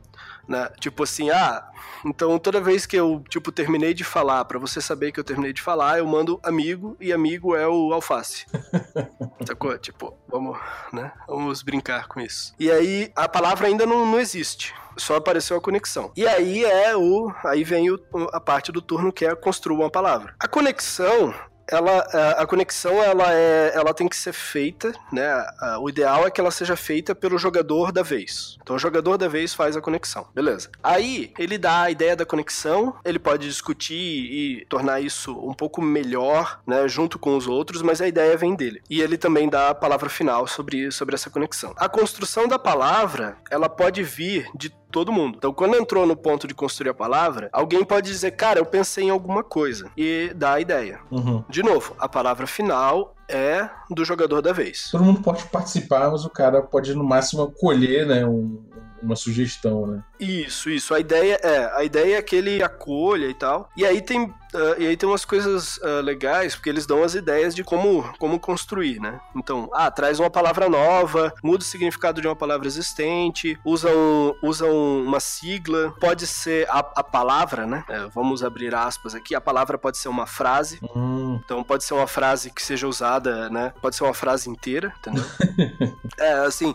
[0.49, 0.69] Né?
[0.81, 1.65] Tipo assim, ah,
[2.05, 5.53] então toda vez que eu, tipo, terminei de falar, para você saber que eu terminei
[5.53, 8.47] de falar, eu mando amigo, e amigo é o alface.
[9.47, 9.77] Sacou?
[9.79, 10.59] Tipo, vamos,
[10.93, 11.13] né?
[11.29, 12.55] Vamos brincar com isso.
[12.59, 14.75] E aí, a palavra ainda não, não existe.
[14.97, 16.13] Só apareceu a conexão.
[16.17, 17.33] E aí é o.
[17.45, 18.01] Aí vem o-
[18.33, 20.35] a parte do turno que é construir uma palavra.
[20.39, 21.33] A conexão.
[21.71, 21.99] Ela,
[22.39, 25.47] a- conexão ela, é, ela tem que ser feita, né?
[25.81, 28.57] O ideal é que ela seja feita pelo jogador da vez.
[28.63, 30.69] Então o jogador da vez faz a conexão, beleza?
[30.83, 35.81] Aí ele dá a ideia da conexão, ele pode discutir e tornar isso um pouco
[35.81, 36.89] melhor, né?
[36.89, 38.83] Junto com os outros, mas a ideia vem dele.
[38.91, 41.73] E ele também dá a palavra final sobre, sobre essa conexão.
[41.77, 45.37] A construção da palavra, ela pode vir de todo mundo.
[45.39, 49.05] Então, quando entrou no ponto de construir a palavra, alguém pode dizer, cara, eu pensei
[49.05, 49.91] em alguma coisa.
[49.97, 51.01] E dá a ideia.
[51.11, 51.45] uhum.
[51.49, 54.91] De novo, a palavra final é do jogador da vez.
[54.91, 58.61] Todo mundo pode participar, mas o cara pode no máximo colher né, um,
[59.03, 60.03] uma sugestão, né?
[60.19, 60.95] Isso, isso.
[60.95, 63.69] A ideia é, a ideia é que ele acolha e tal.
[63.77, 64.35] E aí tem, uh,
[64.79, 68.39] e aí tem umas coisas uh, legais, porque eles dão as ideias de como, como
[68.39, 69.19] construir, né?
[69.35, 74.35] Então, ah, traz uma palavra nova, muda o significado de uma palavra existente, usa, um,
[74.43, 77.85] usa um, uma sigla, pode ser a, a palavra, né?
[77.89, 79.35] É, vamos abrir aspas aqui.
[79.35, 80.79] A palavra pode ser uma frase.
[80.95, 83.73] Hum, Então pode ser uma frase que seja usada, né?
[83.81, 85.25] Pode ser uma frase inteira, entendeu?
[86.19, 86.75] é, assim,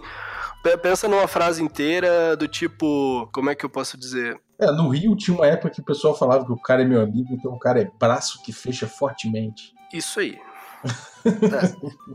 [0.82, 4.40] pensa numa frase inteira do tipo, como é que eu posso dizer?
[4.60, 7.02] É, no Rio tinha uma época que o pessoal falava que o cara é meu
[7.02, 9.74] amigo, então o cara é braço que fecha fortemente.
[9.94, 10.40] Isso aí.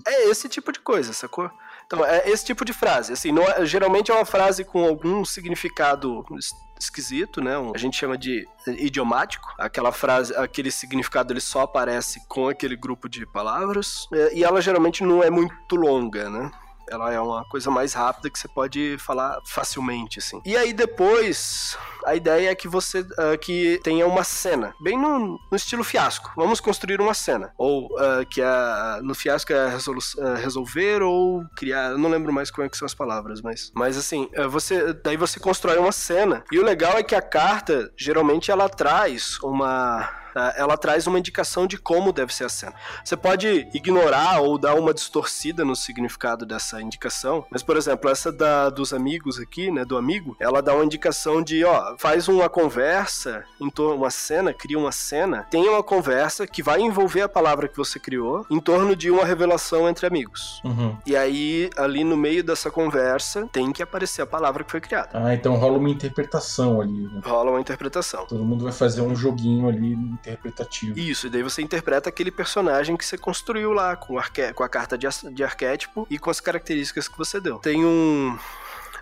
[0.07, 0.11] é.
[0.13, 1.51] É esse tipo de coisa, sacou?
[1.87, 3.13] Então, é esse tipo de frase.
[3.13, 7.59] Assim, não é- geralmente é uma frase com algum significado es- esquisito, né?
[7.59, 9.49] Um- a gente chama de idiomático.
[9.59, 14.07] Aquela frase, aquele significado ele só aparece com aquele grupo de palavras.
[14.15, 16.51] É, E ela geralmente não é muito longa, né?
[16.91, 20.41] Ela é uma coisa mais rápida que você pode falar facilmente, assim.
[20.45, 25.39] E aí depois, a ideia é que você ah, que tenha uma cena, bem no,
[25.51, 26.33] no estilo fiasco.
[26.37, 27.53] Vamos construir uma cena.
[27.57, 31.91] Ou ah, que é, no fiasco é resolu- ah, resolver ou criar.
[31.97, 33.71] Não lembro mais como é que são as palavras, mas.
[33.75, 34.93] Mas assim, você.
[34.93, 36.45] Daí você constrói uma cena.
[36.51, 40.55] E o legal é que a carta, geralmente, ela traz uma tá?
[40.57, 42.75] ela traz uma indicação de como deve ser a cena.
[43.05, 48.33] Você pode ignorar ou dar uma distorcida no significado dessa indicação, mas, por exemplo, essa
[48.33, 52.49] da, dos amigos aqui, né, do amigo, ela dá uma indicação de, ó, faz uma
[52.49, 57.29] conversa em torno, uma cena, cria uma cena, tem uma conversa que vai envolver a
[57.29, 60.61] palavra que você criou em torno de uma revelação entre amigos.
[60.65, 60.97] Uhum.
[61.07, 65.11] E aí, ali no meio dessa conversa, tem que aparecer a palavra que foi criada.
[65.13, 67.03] Ah, então rola uma interpretação ali.
[67.03, 67.21] Né?
[67.25, 68.27] Rola uma interpretação.
[68.27, 70.99] Todo mundo vai fazer um joguinho ali interpretativo.
[70.99, 74.69] Isso, e daí você interpreta aquele personagem que você construiu lá, com, arque- com a
[74.69, 77.59] carta de, de arquétipo e com as características que você deu.
[77.59, 78.39] Tem um.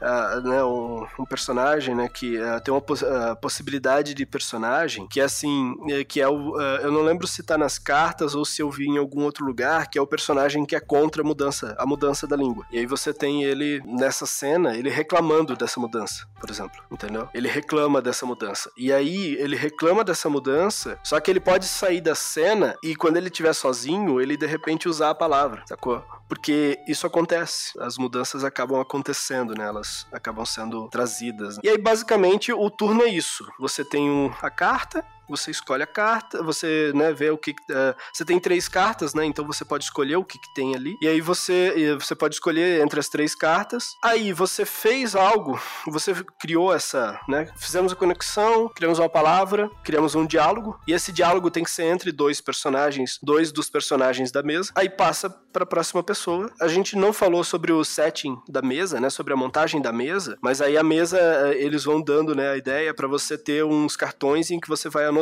[0.01, 5.07] Ah, né, um, um personagem, né, que ah, tem uma pos- ah, possibilidade de personagem
[5.09, 5.75] que é assim,
[6.09, 8.99] que é o, eu não lembro se tá nas cartas ou se eu vi em
[8.99, 12.37] algum outro lugar, que é o personagem que é contra a mudança, a mudança da
[12.37, 12.67] língua.
[12.71, 17.29] E aí você tem ele nessa cena, ele reclamando dessa mudança, por exemplo, entendeu?
[17.33, 18.71] Ele reclama dessa mudança.
[18.77, 23.17] E aí ele reclama dessa mudança, só que ele pode sair da cena e quando
[23.17, 26.05] ele estiver sozinho, ele de repente usar a palavra, sacou?
[26.29, 29.65] Porque isso acontece, as mudanças acabam acontecendo, né?
[29.65, 31.59] Elas acabam sendo trazidas.
[31.63, 33.51] E aí, basicamente, o turno é isso.
[33.59, 37.55] Você tem a carta, você escolhe a carta, você né, vê o que.
[37.71, 39.25] eh, você tem três cartas, né?
[39.25, 40.97] Então você pode escolher o que, que tem ali.
[41.01, 43.85] E aí você, você pode escolher entre as três cartas.
[44.03, 47.49] Aí você fez algo, você criou essa, né?
[47.57, 50.79] Fizemos a conexão, criamos uma palavra, criamos um diálogo.
[50.87, 54.73] E esse diálogo tem que ser entre dois personagens, dois dos personagens da mesa.
[54.75, 56.51] Aí passa para a próxima pessoa.
[56.61, 59.11] A gente não falou sobre o setting da mesa, né?
[59.11, 62.51] Sobre a montagem da mesa, mas aí a mesa eh, eles vão dando, né?
[62.51, 65.18] A ideia para você ter uns cartões em que você vai anotando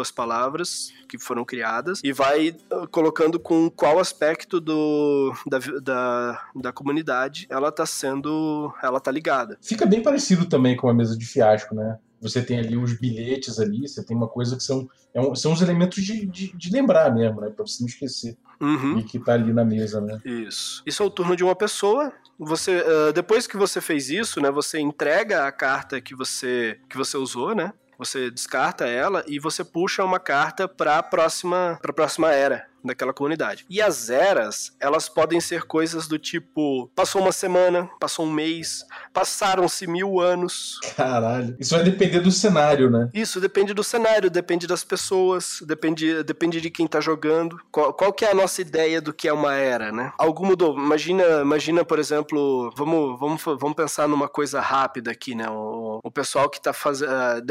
[0.00, 6.48] as palavras que foram criadas e vai uh, colocando com qual aspecto do, da, da,
[6.54, 8.72] da comunidade ela tá sendo.
[8.82, 9.58] ela tá ligada.
[9.62, 11.98] Fica bem parecido também com a mesa de fiasco, né?
[12.20, 15.52] Você tem ali os bilhetes ali, você tem uma coisa que são, é um- são
[15.52, 17.48] os elementos de, de, de lembrar mesmo, né?
[17.48, 18.36] Pra você não esquecer.
[18.60, 18.98] Uhum.
[18.98, 20.18] E que tá ali na mesa, né?
[20.24, 20.82] Isso.
[20.84, 22.12] Isso é o turno de uma pessoa.
[22.36, 26.96] Você, ah, depois que você fez isso, né, você entrega a carta que você que
[26.96, 27.72] você usou, né?
[27.98, 33.64] Você descarta ela e você puxa uma carta para a próxima próxima era daquela comunidade.
[33.68, 38.84] E as eras, elas podem ser coisas do tipo: passou uma semana, passou um mês,
[39.12, 40.78] passaram-se mil anos.
[40.96, 41.56] Caralho.
[41.58, 43.08] Isso vai depender do cenário, né?
[43.12, 47.58] Isso depende do cenário, depende das pessoas, depende, depende de quem tá jogando.
[47.70, 50.12] Qual, qual que é a nossa ideia do que é uma era, né?
[50.18, 50.76] Algo mudou.
[50.76, 55.48] Imagina, imagina por exemplo, vamos, vamos, vamos pensar numa coisa rápida aqui, né?
[55.48, 57.10] O, o pessoal que tá fazendo,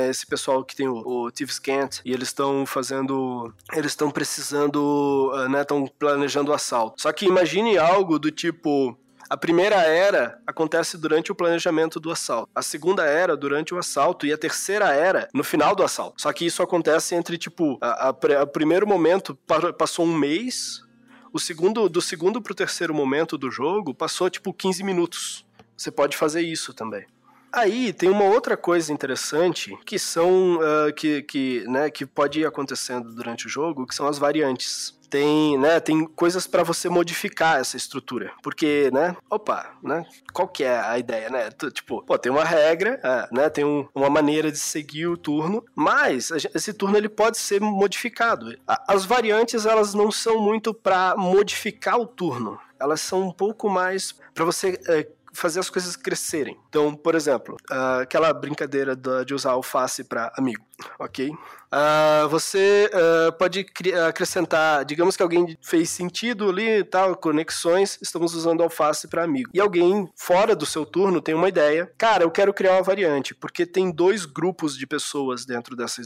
[0.10, 5.27] esse pessoal que tem o, o Thieves Cant, e eles estão fazendo, eles estão precisando,
[5.27, 5.62] ah, né?
[5.62, 7.02] Estão planejando o assalto.
[7.02, 8.98] Só que imagine algo do tipo,
[9.30, 12.50] a primeira era acontece durante o planejamento do assalto.
[12.56, 16.22] A segunda era durante o assalto e a terceira era no final do assalto.
[16.22, 18.14] Só que isso acontece entre tipo, a
[18.46, 20.82] primeiro momento pa- passou um mês,
[21.34, 25.46] o segundo do segundo pro terceiro momento do jogo passou tipo 15 minutos.
[25.76, 27.06] Você pode fazer isso também.
[27.52, 32.46] Aí tem uma outra coisa interessante que são ah, que, que, né, que pode ir
[32.46, 34.97] acontecendo durante o jogo, que são as variantes.
[35.10, 40.64] Tem, né, tem coisas para você modificar essa estrutura, porque, né, opa, né, qual que
[40.64, 41.50] é a ideia, né?
[41.72, 45.64] Tipo, pô, tem uma regra, ah, né, tem um- uma maneira de seguir o turno,
[45.74, 48.54] mas esse turno ele pode ser modificado.
[48.88, 54.14] As variantes elas não são muito para modificar o turno, elas são um pouco mais
[54.34, 56.58] para você eh, fazer as coisas crescerem.
[56.70, 60.66] Então, por exemplo, uh, aquela brincadeira de usar alface para amigo,
[61.00, 61.30] ok?
[61.30, 63.66] Uh, você uh, pode
[64.08, 69.50] acrescentar, digamos que alguém fez sentido ali, tal, conexões, estamos usando alface para amigo.
[69.54, 73.36] E alguém fora do seu turno tem uma ideia, cara, eu quero criar uma variante,
[73.36, 76.02] porque tem dois grupos de pessoas dentro dessa,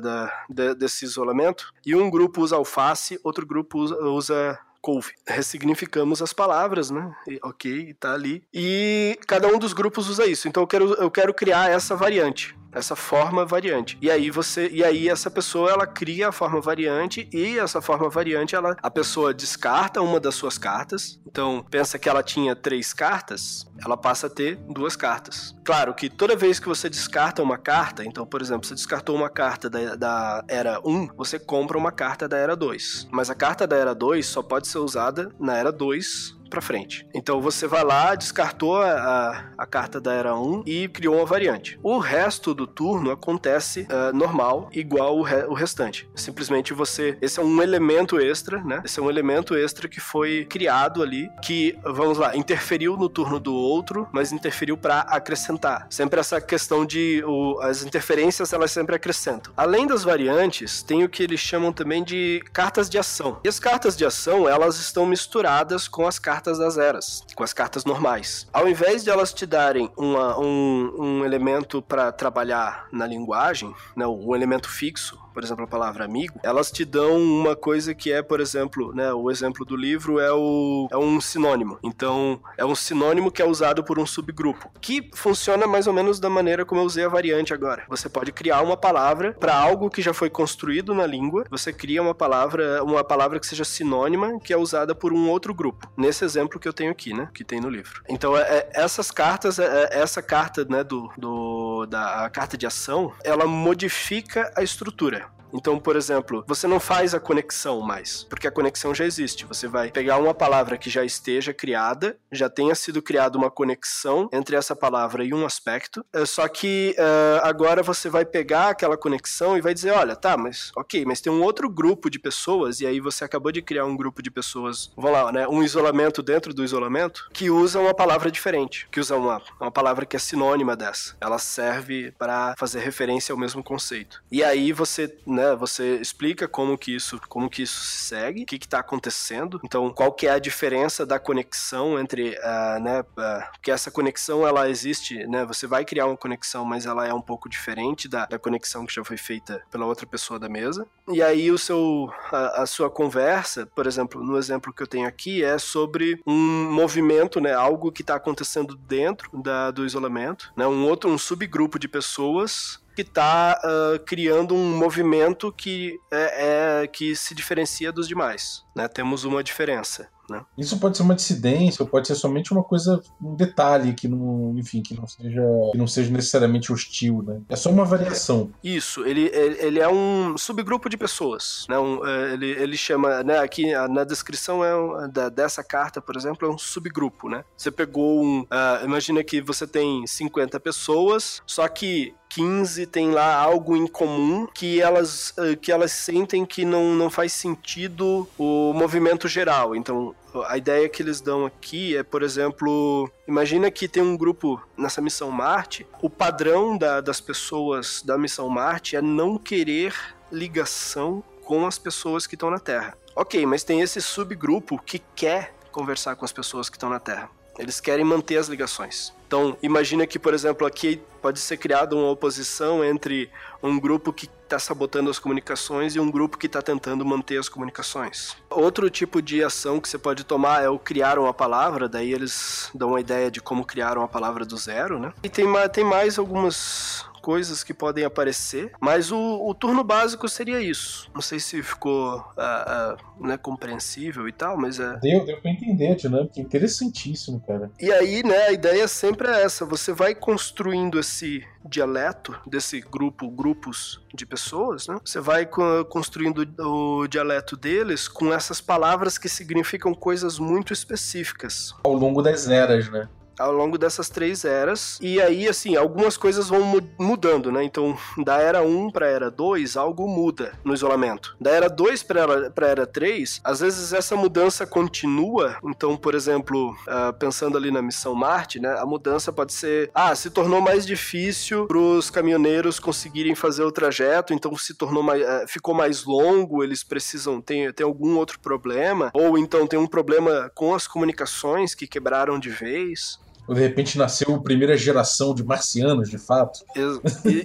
[0.00, 5.12] da, de, desse isolamento, e um grupo usa alface, outro grupo usa, usa couve.
[5.26, 7.14] Ressignificamos as palavras, né?
[7.28, 8.42] E, ok, tá ali.
[8.52, 10.48] E cada um dos grupos usa isso.
[10.48, 13.98] Então eu quero, eu quero criar essa variante essa forma variante.
[14.00, 18.08] E aí você, e aí essa pessoa ela cria a forma variante e essa forma
[18.08, 21.20] variante ela a pessoa descarta uma das suas cartas.
[21.26, 25.54] Então, pensa que ela tinha três cartas, ela passa a ter duas cartas.
[25.64, 29.30] Claro que toda vez que você descarta uma carta, então, por exemplo, você descartou uma
[29.30, 33.08] carta da, da era 1, você compra uma carta da era 2.
[33.10, 37.06] Mas a carta da era 2 só pode ser usada na era 2 para frente.
[37.14, 41.78] Então você vai lá, descartou a, a, carta da era 1 e criou uma variante.
[41.82, 46.10] O resto do turno acontece uh, normal, igual o, re, o restante.
[46.14, 47.16] Simplesmente você.
[47.22, 48.82] Esse é um elemento extra, né?
[48.84, 53.38] Esse é um elemento extra que foi criado ali, que, vamos lá, interferiu no turno
[53.38, 55.86] do outro, mas interferiu para acrescentar.
[55.88, 57.22] Sempre essa questão de.
[57.24, 59.52] O, as interferências, elas sempre acrescentam.
[59.56, 63.38] Além das variantes, tem o que eles chamam também de cartas de ação.
[63.44, 67.44] E as cartas de ação, elas estão misturadas com as cartas cartas das eras, com
[67.44, 68.48] as cartas normais.
[68.50, 74.06] Ao invés de elas te darem uma, um, um elemento para trabalhar na linguagem, né,
[74.06, 78.22] um elemento fixo, por exemplo, a palavra amigo, elas te dão uma coisa que é,
[78.22, 81.78] por exemplo, né, o exemplo do livro é, o, é um sinônimo.
[81.82, 86.18] Então, é um sinônimo que é usado por um subgrupo, que funciona mais ou menos
[86.18, 87.84] da maneira como eu usei a variante agora.
[87.88, 92.02] Você pode criar uma palavra para algo que já foi construído na língua, você cria
[92.02, 95.90] uma palavra, uma palavra que seja sinônima, que é usada por um outro grupo.
[95.96, 98.02] Nesse exemplo que eu tenho aqui, né, que tem no livro.
[98.08, 102.66] Então, é, é essas cartas, é, é, essa carta, né, do, do da carta de
[102.66, 105.19] ação, ela modifica a estrutura.
[105.20, 105.39] Пока.
[105.52, 109.44] Então, por exemplo, você não faz a conexão mais, porque a conexão já existe.
[109.44, 114.28] Você vai pegar uma palavra que já esteja criada, já tenha sido criada uma conexão
[114.32, 118.96] entre essa palavra e um aspecto, é só que uh, agora você vai pegar aquela
[118.96, 122.80] conexão e vai dizer: olha, tá, mas ok, mas tem um outro grupo de pessoas,
[122.80, 125.48] e aí você acabou de criar um grupo de pessoas, vamos lá, né?
[125.48, 130.06] Um isolamento dentro do isolamento, que usa uma palavra diferente, que usa uma, uma palavra
[130.06, 131.16] que é sinônima dessa.
[131.20, 134.22] Ela serve para fazer referência ao mesmo conceito.
[134.30, 135.56] E aí você, né, né?
[135.56, 139.58] Você explica como que isso, como que isso se segue, o que está acontecendo.
[139.64, 143.00] Então, qual que é a diferença da conexão entre, uh, né?
[143.00, 145.44] Uh, porque essa conexão ela existe, né?
[145.46, 148.94] Você vai criar uma conexão, mas ela é um pouco diferente da, da conexão que
[148.94, 150.86] já foi feita pela outra pessoa da mesa.
[151.08, 155.08] E aí o seu, a, a sua conversa, por exemplo, no exemplo que eu tenho
[155.08, 157.54] aqui, é sobre um movimento, né?
[157.54, 160.66] Algo que está acontecendo dentro da, do isolamento, né?
[160.66, 166.86] Um outro, um subgrupo de pessoas que está uh, criando um movimento que, é, é,
[166.86, 168.64] que se diferencia dos demais.
[168.74, 168.88] Né?
[168.88, 170.08] Temos uma diferença.
[170.30, 170.42] Né?
[170.56, 174.54] Isso pode ser uma dissidência, ou pode ser somente uma coisa, um detalhe que não,
[174.56, 177.40] enfim, que não seja, que não seja necessariamente hostil, né?
[177.48, 178.52] É só uma variação.
[178.62, 181.76] Isso, ele, ele é um subgrupo de pessoas, né?
[181.76, 183.38] Um, é, ele, ele chama, né?
[183.38, 187.44] Aqui na descrição é da, dessa carta, por exemplo, é um subgrupo, né?
[187.56, 193.34] Você pegou um, uh, imagina que você tem 50 pessoas, só que 15 tem lá
[193.34, 198.72] algo em comum que elas, uh, que elas sentem que não, não faz sentido o
[198.72, 199.74] movimento geral.
[199.74, 200.14] Então,
[200.46, 205.00] a ideia que eles dão aqui é, por exemplo, imagina que tem um grupo nessa
[205.00, 209.94] missão Marte, o padrão da, das pessoas da missão Marte é não querer
[210.30, 212.96] ligação com as pessoas que estão na Terra.
[213.16, 217.28] Ok, mas tem esse subgrupo que quer conversar com as pessoas que estão na Terra.
[217.60, 219.12] Eles querem manter as ligações.
[219.26, 223.30] Então, imagina que, por exemplo, aqui pode ser criada uma oposição entre
[223.62, 227.48] um grupo que está sabotando as comunicações e um grupo que está tentando manter as
[227.48, 228.36] comunicações.
[228.50, 232.70] Outro tipo de ação que você pode tomar é o criar uma palavra, daí eles
[232.74, 235.12] dão uma ideia de como criar uma palavra do zero, né?
[235.22, 240.60] E tem, tem mais algumas coisas que podem aparecer, mas o, o turno básico seria
[240.60, 241.10] isso.
[241.14, 244.96] Não sei se ficou uh, uh, né, compreensível e tal, mas é.
[244.98, 247.70] Deu, deu pra entender a dinâmica, interessantíssimo, cara.
[247.80, 253.30] E aí, né, a ideia sempre é essa: você vai construindo esse dialeto desse grupo,
[253.30, 254.98] grupos de pessoas, né?
[255.04, 255.46] Você vai
[255.88, 261.74] construindo o dialeto deles com essas palavras que significam coisas muito específicas.
[261.84, 263.08] Ao longo das eras, né?
[263.40, 264.98] Ao longo dessas três eras.
[265.00, 267.64] E aí, assim, algumas coisas vão mu- mudando, né?
[267.64, 271.36] Então, da era 1 pra era 2, algo muda no isolamento.
[271.40, 275.56] Da era 2 pra era, era 3, às vezes essa mudança continua.
[275.64, 278.76] Então, por exemplo, ah, pensando ali na missão Marte, né?
[278.78, 284.32] A mudança pode ser, ah, se tornou mais difícil pros caminhoneiros conseguirem fazer o trajeto,
[284.34, 289.10] então se tornou mais, eh, ficou mais longo, eles precisam, tem, tem algum outro problema,
[289.14, 293.18] ou então tem um problema com as comunicações que quebraram de vez.
[293.50, 296.60] Ou de repente nasceu a primeira geração de marcianos, de fato.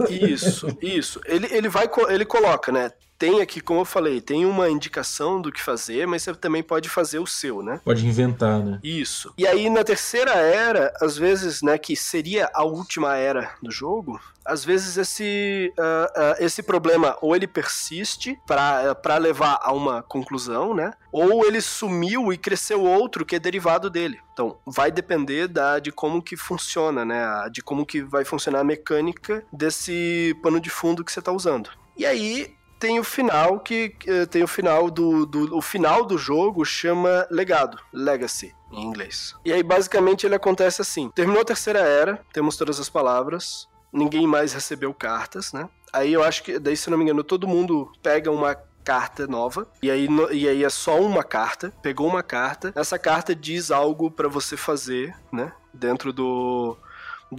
[0.07, 1.19] Isso, isso.
[1.25, 2.91] Ele, ele vai, ele coloca, né?
[3.17, 6.89] Tem aqui, como eu falei, tem uma indicação do que fazer, mas você também pode
[6.89, 7.79] fazer o seu, né?
[7.83, 8.79] Pode inventar, né?
[8.83, 9.33] Isso.
[9.37, 14.19] E aí, na terceira era, às vezes, né, que seria a última era do jogo,
[14.45, 20.73] às vezes esse, ah, ah, esse problema ou ele persiste para levar a uma conclusão,
[20.75, 20.93] né?
[21.11, 24.19] Ou ele sumiu e cresceu outro que é derivado dele.
[24.33, 27.25] Então, vai depender da, de como que funciona, né?
[27.51, 31.69] De como que vai funcionar a mecânica desse pano de fundo que você está usando.
[31.97, 36.17] E aí, tem o final que eh, tem o final do, do o final do
[36.17, 39.33] jogo chama legado, legacy em inglês.
[39.45, 44.27] E aí basicamente ele acontece assim: terminou a terceira era, temos todas as palavras, ninguém
[44.27, 45.69] mais recebeu cartas, né?
[45.93, 49.67] Aí eu acho que daí se não me engano todo mundo pega uma carta nova
[49.81, 53.71] e aí no- e aí é só uma carta, pegou uma carta, essa carta diz
[53.71, 55.51] algo pra você fazer, né?
[55.73, 56.77] Dentro do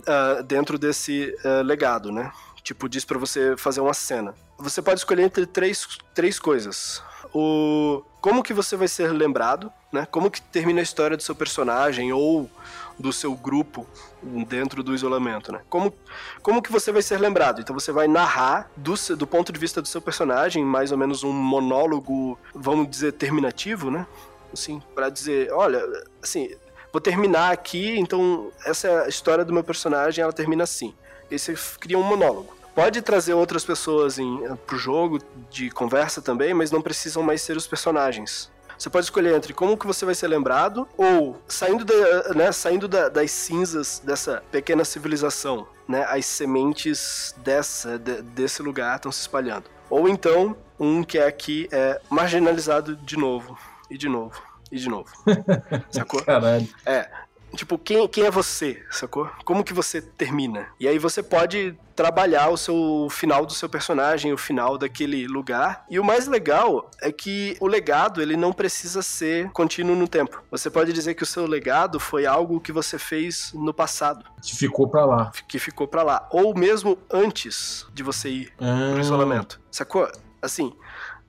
[0.07, 2.33] ah, dentro desse ah, legado, né?
[2.63, 4.35] Tipo, diz pra você fazer uma cena.
[4.59, 7.03] Você pode escolher entre três, três coisas.
[7.35, 10.07] O como que você vai ser lembrado, né?
[10.11, 12.51] Como que termina a história do seu personagem ou
[12.99, 13.87] do seu grupo
[14.49, 15.61] dentro do isolamento, né?
[15.69, 15.95] Como,
[16.43, 17.61] como que você vai ser lembrado?
[17.61, 21.23] Então você vai narrar do, do ponto de vista do seu personagem, mais ou menos
[21.23, 24.07] um monólogo, vamos dizer, terminativo, né?
[24.53, 25.85] Assim, para dizer, olha,
[26.23, 26.51] assim,
[26.93, 30.95] vou terminar aqui, então essa história do meu personagem, ela termina assim.
[31.31, 32.57] E você f- cria um monólogo.
[32.77, 35.19] Pode trazer outras pessoas em, eh, pro jogo
[35.51, 38.53] de conversa também, mas não precisam mais ser os personagens.
[38.79, 42.87] Você pode escolher entre como que você vai ser lembrado ou saindo, da, né, saindo
[42.87, 49.23] da- das cinzas dessa pequena civilização, né, as sementes dessa, de- desse lugar estão se
[49.23, 49.65] espalhando.
[49.89, 53.57] Ou então um que é aqui é marginalizado de novo
[53.91, 54.39] e de novo
[54.71, 55.11] e de novo.
[55.91, 56.23] Sacou?
[56.23, 56.69] Caralho.
[56.85, 57.09] É.
[57.55, 59.31] Tipo, quem, quem é você, sacou?
[59.45, 60.67] Como que você termina?
[60.79, 65.27] E aí você pode trabalhar o seu o final do seu personagem, o final daquele
[65.27, 65.87] lugar.
[65.89, 70.43] E o mais legal é que o legado, ele não precisa ser contínuo no tempo.
[70.51, 74.55] Você pode dizer que o seu legado foi algo que você fez no passado, Que
[74.55, 75.31] ficou pra lá.
[75.49, 79.59] que ficou pra lá, ou mesmo antes de você ir Ah, pro isolamento.
[79.71, 80.07] Sacou?
[80.43, 80.75] Assim,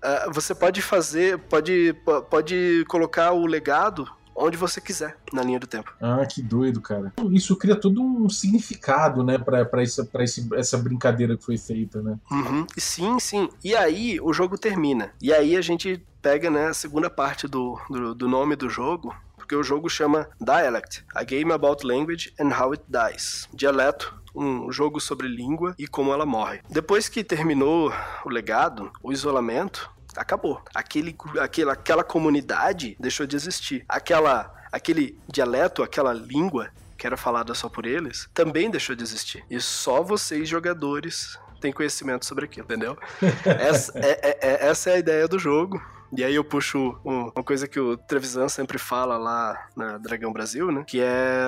[0.02, 4.08] ah, você pode fazer, pode, po- pode colocar o legado
[4.38, 5.94] onde você quiser na linha do tempo.
[6.00, 7.12] Ah, que doido, cara.
[7.32, 11.58] Isso cria todo um significado, né, pra, pra, essa, pra esse, essa brincadeira que foi
[11.58, 12.18] feita, né?
[12.32, 12.66] Uhum.
[12.78, 13.50] Sim, sim.
[13.64, 15.12] E aí o jogo termina.
[15.22, 19.16] E aí a gente pega né, a segunda parte do, do, do nome do jogo,
[19.36, 23.48] porque o jogo chama Dialect, A Game About Language and How It Dies.
[23.54, 26.60] Dialeto, um jogo sobre língua e como ela morre.
[26.70, 27.92] Depois que terminou
[28.24, 30.62] o legado, o isolamento, acabou.
[30.74, 33.86] Aquele, aquela, aquela comunidade deixou de existir.
[33.88, 39.46] Aquela, aquele dialeto, aquela língua que era falada só por eles, também deixou de existir.
[39.50, 42.98] E só vocês, jogadores, têm conhecimento sobre aquilo, entendeu?
[43.46, 45.82] essa, é, é- é- essa é a ideia do jogo.
[46.16, 50.32] E aí eu puxo um- uma coisa que o Trevisan sempre fala lá na Dragão
[50.32, 50.84] Brasil, né?
[50.88, 51.48] Que é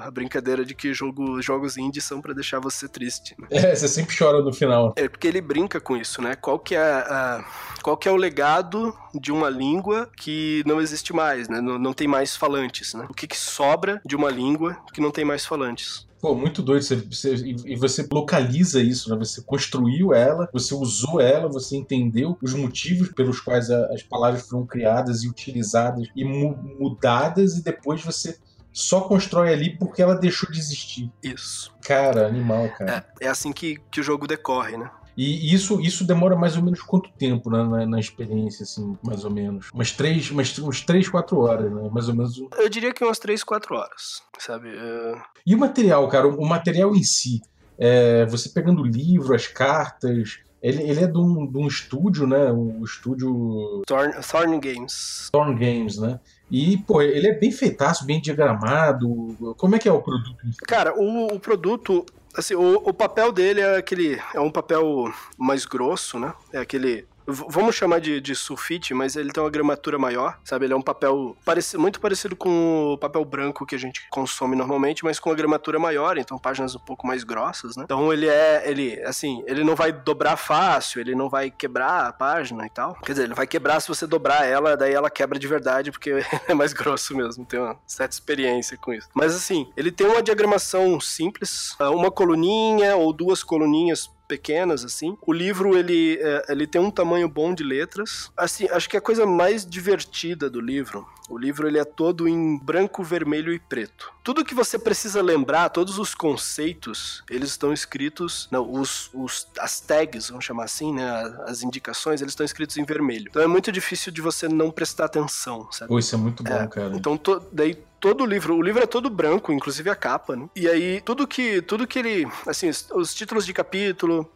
[0.00, 3.34] a brincadeira de que jogo, jogos indie são pra deixar você triste.
[3.38, 3.48] né?
[3.50, 4.92] É, você sempre chora no final.
[4.96, 6.36] É porque ele brinca com isso, né?
[6.36, 7.44] Qual que é, a,
[7.82, 11.60] qual que é o legado de uma língua que não existe mais, né?
[11.60, 13.06] Não, não tem mais falantes, né?
[13.10, 16.05] O que, que sobra de uma língua que não tem mais falantes?
[16.20, 16.82] Pô, muito doido.
[16.82, 17.34] Você, você-
[17.66, 19.16] e você localiza isso, né?
[19.18, 24.48] Você construiu ela, você usou ela, você entendeu os motivos pelos quais a- as palavras
[24.48, 28.36] foram criadas e utilizadas e mu- mudadas, e depois você
[28.72, 31.10] só constrói ali porque ela deixou de existir.
[31.22, 31.72] Isso.
[31.82, 33.06] Cara, animal, cara.
[33.20, 34.90] É, é assim que, que o jogo decorre, né?
[35.16, 39.24] E isso, isso demora mais ou menos quanto tempo né, na, na experiência, assim, mais
[39.24, 39.70] ou menos?
[39.72, 41.88] Umas três, umas, uns três, quatro horas, né?
[41.90, 42.36] Mais ou menos.
[42.58, 44.68] Eu diria que umas 3, 4 horas, sabe?
[44.68, 45.14] É,
[45.46, 47.40] E o material, cara, o material em si,
[47.78, 52.26] é, você pegando o livro, as cartas, ele, ele é de um, de um estúdio,
[52.26, 52.50] né?
[52.50, 54.92] Um estúdio Thorn, Thorn Games.
[55.24, 56.18] Storm Games, né?
[56.50, 59.54] E, pô, ele é bem feitaço, bem diagramado.
[59.56, 60.36] Como é que é o produto?
[60.66, 62.04] Cara, o, o produto,
[62.36, 66.34] assim, o, o papel dele é aquele, é um papel mais grosso, né?
[66.52, 70.66] É aquele vamos chamar de, de sulfite, mas ele tem uma gramatura maior, sabe?
[70.66, 74.56] Ele é um papel pareci- muito parecido com o papel branco que a gente consome
[74.56, 77.84] normalmente, mas com uma gramatura maior, então páginas um pouco mais grossas, né?
[77.84, 82.12] Então ele é, ele, assim, ele não vai dobrar fácil, ele não vai quebrar a
[82.12, 82.94] página e tal.
[83.04, 86.12] Quer dizer, ele vai quebrar se você dobrar ela, daí ela quebra de verdade, porque
[86.48, 89.08] é mais grosso mesmo, tem uma certa experiência com isso.
[89.14, 95.16] Mas assim, ele tem uma diagramação simples, ah, uma coluninha ou duas coluninhas pequenas assim.
[95.26, 98.30] O livro ele, é, ele tem um tamanho bom de letras.
[98.36, 102.58] Assim, acho que a coisa mais divertida do livro, o livro ele é todo em
[102.58, 104.12] branco, vermelho e preto.
[104.26, 109.78] Tudo que você precisa lembrar, todos os conceitos, eles estão escritos, não, os, os as
[109.78, 111.08] tags, vamos chamar assim, né,
[111.46, 113.26] as indicações, eles estão escritos em vermelho.
[113.30, 115.88] Então é muito difícil de você não prestar atenção, sabe?
[115.90, 116.96] Pô, isso é muito bom, É, cara.
[116.96, 120.48] Então, to- daí todo o livro, o livro é todo branco, inclusive a capa, né?
[120.56, 124.28] E aí, tudo que, tudo que ele, assim, os, os títulos de capítulo,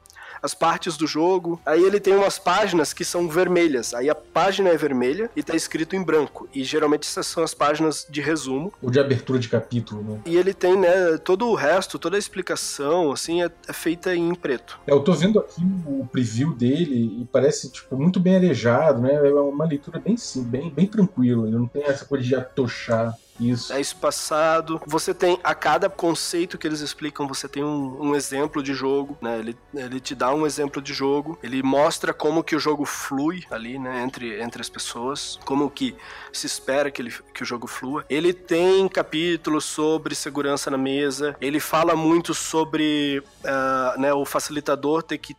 [0.42, 3.94] as partes do jogo, aí ele tem umas páginas que são vermelhas.
[3.94, 6.48] Aí a página é vermelha e tá escrito em branco.
[6.54, 8.72] E geralmente essas são as páginas de resumo.
[8.82, 10.20] O de abertura de capítulo, né?
[10.26, 14.34] E ele tem, né, todo o resto, toda a explicação, assim, é, é feita em
[14.34, 14.78] preto.
[14.86, 19.14] É, eu tô vendo aqui o preview dele e parece tipo, muito bem arejado, né?
[19.14, 21.46] É uma leitura bem simples, bem, bem tranquila.
[21.46, 23.72] Ele não tem essa coisa de atochar isso.
[23.72, 24.80] É espaçado.
[24.86, 29.16] Você tem, a cada conceito que eles explicam, você tem um, um exemplo de jogo,
[29.20, 29.38] né?
[29.38, 33.44] Ele, ele te dá um exemplo de jogo, ele mostra como que o jogo flui
[33.50, 34.02] ali, né?
[34.02, 35.96] Entre, entre as pessoas, como que
[36.32, 38.04] se espera que, ele, que o jogo flua.
[38.08, 45.02] Ele tem capítulos sobre segurança na mesa, ele fala muito sobre ah, né, o facilitador
[45.02, 45.36] ter que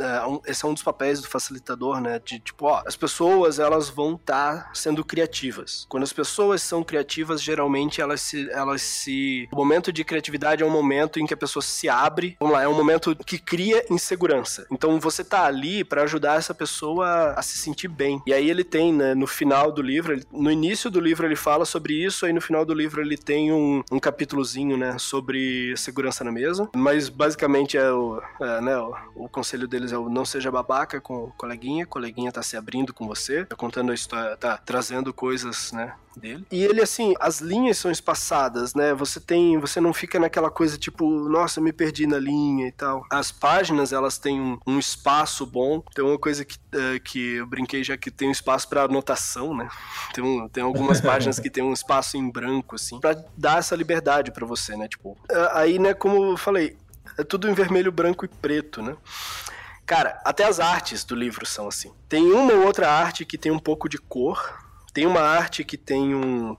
[0.00, 2.20] ah, um- esse é um dos papéis do facilitador, né?
[2.24, 5.86] De tipo, ó, as pessoas elas vão estar sendo criativas.
[5.88, 9.48] Quando as pessoas são criativas, geralmente elas se, elas se.
[9.52, 12.36] O momento de criatividade é um momento em que a pessoa se abre.
[12.40, 14.66] Vamos lá, é um momento que cria insegurança.
[14.70, 18.22] Então você tá ali pra ajudar essa pessoa a se sentir bem.
[18.26, 21.36] E aí ele tem, né, no final do livro, ele- no início do livro ele
[21.36, 25.74] fala sobre isso, aí no final do livro ele tem um, um capítulozinho, né, sobre
[25.76, 26.68] segurança na mesa.
[26.74, 31.00] Mas basicamente é o, é, né, o, o conselho deles é o não seja babaca
[31.00, 35.12] com o coleguinha, coleguinha tá se abrindo com você, tá contando a história, tá trazendo
[35.12, 36.46] coisas, né, dele.
[36.50, 38.92] E ele assim, as linhas são espaçadas, né?
[38.94, 43.04] Você tem, você não fica naquela coisa tipo, nossa, me perdi na linha e tal.
[43.10, 45.82] As páginas, elas têm um, um espaço bom.
[45.94, 49.54] Tem uma coisa que, eh, que eu brinquei já que tem um espaço para anotação,
[49.56, 49.68] né?
[50.14, 53.74] Tem, um- tem algumas páginas que tem um espaço em branco assim, para dar essa
[53.74, 54.86] liberdade para você, né?
[54.88, 56.76] Tipo, eh, aí, né, como eu falei,
[57.18, 58.96] é tudo em vermelho, branco e preto, né?
[59.84, 61.92] Cara, até as artes do livro são assim.
[62.08, 64.61] Tem uma ou outra arte que tem um pouco de cor.
[64.92, 66.56] Tem uma arte que tem um.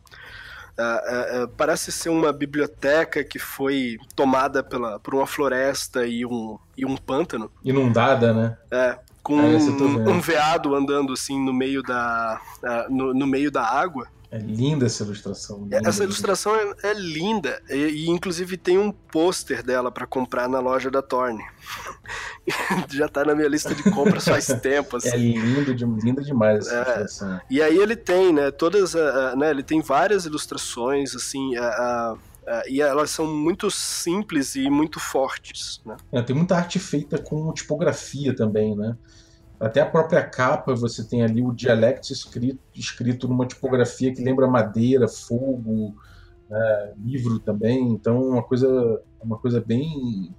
[0.78, 6.26] ah, ah, ah, parece ser uma biblioteca que foi tomada pela, por uma floresta e
[6.26, 7.52] um, e um pântano.
[7.64, 8.58] Inundada, né?
[8.72, 12.42] É, com um, um veado andando assim no meio da,
[12.90, 14.08] no, no meio da água.
[14.34, 15.60] É linda essa ilustração.
[15.62, 16.04] linda, Essa linda.
[16.06, 20.90] ilustração é, é linda e, e, inclusive tem um pôster dela pra comprar na loja
[20.90, 21.44] da Torne.
[22.90, 25.10] Já tá na minha lista de compras faz tempo, assim.
[25.10, 26.80] É lindo, de, linda demais essa É.
[26.80, 27.42] ilustração.
[27.48, 31.64] E aí ele tem, né, todas, ah, ah, né, ele tem várias ilustrações, assim, ah,
[31.68, 32.16] ah,
[32.48, 35.96] ah, e elas são muito simples e muito fortes, né?
[36.12, 38.98] É, tem muita arte feita com tipografia também, né?
[39.60, 44.47] Até a própria capa, você tem ali o dialecto escrito, escrito numa tipografia que lembra
[44.47, 45.95] madeira, fogo,
[46.49, 47.89] né, livro também.
[47.91, 50.36] Então, uma coisa, uma coisa bem.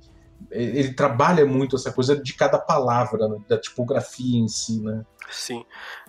[0.50, 5.04] Ele trabalha muito essa coisa de cada palavra, né, da tipografia em si, né?
[5.30, 5.64] Sim.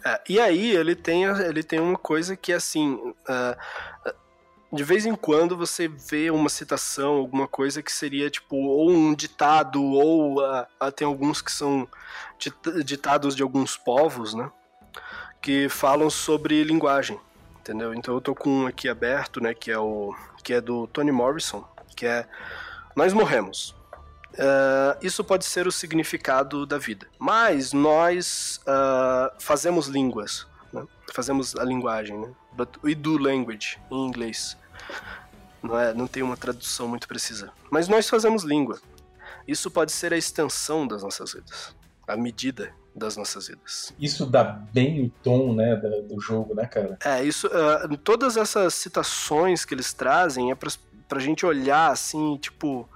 [0.05, 3.57] É, e aí ele tem, ele tem uma coisa que, assim, ah,
[4.71, 9.13] de vez em quando você vê uma citação, alguma coisa que seria, tipo, ou um
[9.13, 11.87] ditado, ou ah, tem alguns que são
[12.37, 14.51] dit- ditados de alguns povos, né?
[15.41, 17.19] Que falam sobre linguagem,
[17.59, 17.93] entendeu?
[17.93, 19.53] Então eu tô com um aqui aberto, né?
[19.53, 20.13] Que é o
[20.43, 21.63] que é do Tony Morrison,
[21.95, 22.27] que é
[22.95, 23.75] Nós morremos.
[24.37, 27.07] Ah, isso pode ser o significado da vida.
[27.17, 28.59] Mas nós
[29.39, 30.45] fazemos línguas,
[30.75, 30.85] né?
[31.13, 32.31] fazemos a linguagem, né?
[32.53, 34.57] But we do language em inglês.
[35.63, 37.51] Não, é, não tem uma tradução muito precisa.
[37.71, 38.79] Mas nós fazemos língua.
[39.47, 41.75] Isso pode ser a extensão das nossas vidas,
[42.07, 43.93] a medida das nossas vidas.
[43.99, 46.97] Isso dá bem o tom né, do jogo, né, cara?
[47.03, 47.47] É, isso.
[47.53, 50.69] ah, todas essas citações que eles trazem é pra,
[51.07, 52.87] pra gente olhar assim, tipo.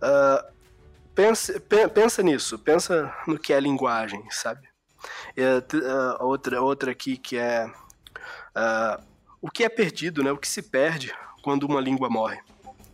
[0.00, 0.44] ah,
[1.14, 4.66] pensa, pe- pensa nisso, pensa no que é linguagem, sabe?
[5.36, 7.70] É, ah, outra, outra aqui que é.
[8.54, 9.00] ah,
[9.40, 10.30] o que é perdido, né?
[10.32, 12.38] O que se perde quando uma língua morre,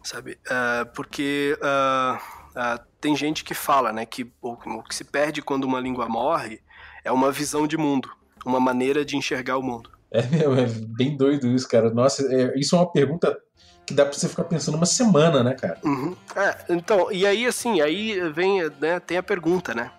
[0.02, 0.38] sabe?
[0.48, 5.64] Ah, porque ah, tem gente que fala, né, que o, o que se perde quando
[5.64, 6.60] uma língua morre
[7.04, 8.10] É uma visão de mundo,
[8.44, 9.90] uma maneira de enxergar o mundo.
[10.10, 11.90] É, é bem doido isso, cara.
[11.90, 13.38] Nossa, é, isso é uma pergunta
[13.86, 15.78] que dá pra você ficar pensando uma semana, né, cara?
[15.82, 16.14] Uhum.
[16.36, 19.90] É, então, e aí assim, aí vem, né, tem a pergunta, né?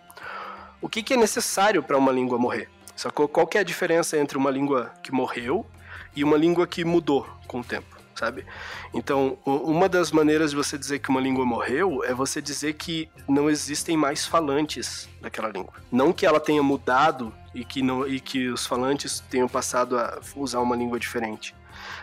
[0.82, 2.70] O que, que é necessário para uma língua morrer?
[2.96, 3.28] Sacou?
[3.28, 5.66] Qual que é a diferença entre uma língua que morreu
[6.16, 8.46] e uma língua que mudou com o tempo, sabe?
[8.94, 13.10] Então, uma das maneiras de você dizer que uma língua morreu é você dizer que
[13.28, 15.74] não existem mais falantes daquela língua.
[15.92, 20.20] Não que ela tenha mudado e que, não, e que os falantes tenham passado a
[20.34, 21.54] usar uma língua diferente.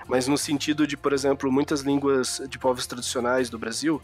[0.06, 4.02] Mas no sentido de, por exemplo, muitas línguas de povos tradicionais do Brasil,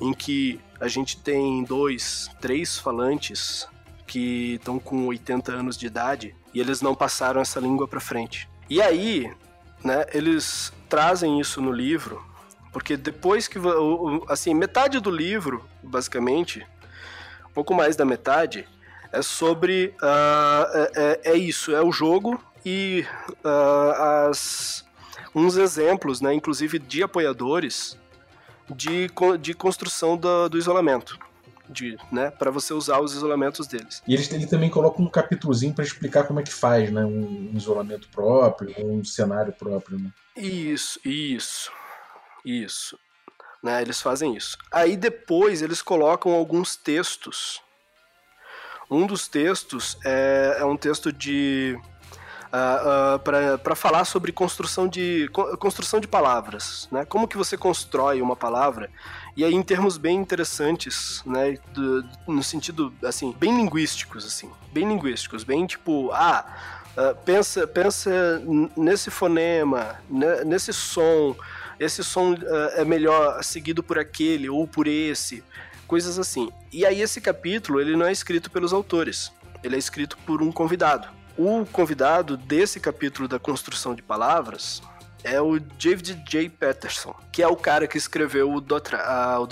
[0.00, 3.66] em que a gente tem dois, três falantes
[4.08, 8.48] que estão com 80 anos de idade e eles não passaram essa língua para frente.
[8.68, 9.30] E aí,
[9.84, 12.24] né, eles trazem isso no livro,
[12.72, 13.58] porque depois que
[14.28, 16.66] assim, metade do livro, basicamente,
[17.48, 18.66] um pouco mais da metade,
[19.12, 23.06] é sobre uh, é, é, isso, é o jogo e
[23.44, 24.86] uh, as
[25.34, 27.96] uns exemplos, né, inclusive de apoiadores
[28.70, 31.18] de, de construção do, do isolamento
[31.68, 34.02] de, né, para você usar os isolamentos deles.
[34.06, 37.50] E ele, ele também coloca um capítulozinho para explicar como é que faz, né, um,
[37.52, 40.10] um isolamento próprio, um cenário próprio, né?
[40.36, 41.70] Isso, isso,
[42.44, 42.98] isso.
[43.62, 44.56] Né, eles fazem isso.
[44.70, 47.60] Aí depois eles colocam alguns textos.
[48.90, 54.32] Um dos textos é, é um texto de uh, ah, uh, ah, para falar sobre
[54.32, 57.04] construção de, construção de palavras, né?
[57.04, 58.90] Como que você constrói uma palavra
[59.38, 61.56] e aí em termos bem interessantes, né?
[61.72, 66.44] Do, no sentido assim bem linguísticos, assim, bem linguísticos, bem tipo ah
[66.96, 68.42] uh, pensa pensa
[68.76, 70.42] nesse fonema, né?
[70.42, 71.36] nesse som,
[71.78, 72.34] esse som
[72.74, 75.44] é melhor seguido por aquele ou por esse,
[75.86, 76.50] coisas assim.
[76.72, 79.30] E aí esse capítulo ele não é escrito pelos autores,
[79.62, 81.06] ele é escrito por um convidado.
[81.36, 84.82] O convidado desse capítulo da construção de palavras
[85.24, 86.48] é o David J.
[86.48, 89.46] Patterson, que é o cara que escreveu o, Dothra, o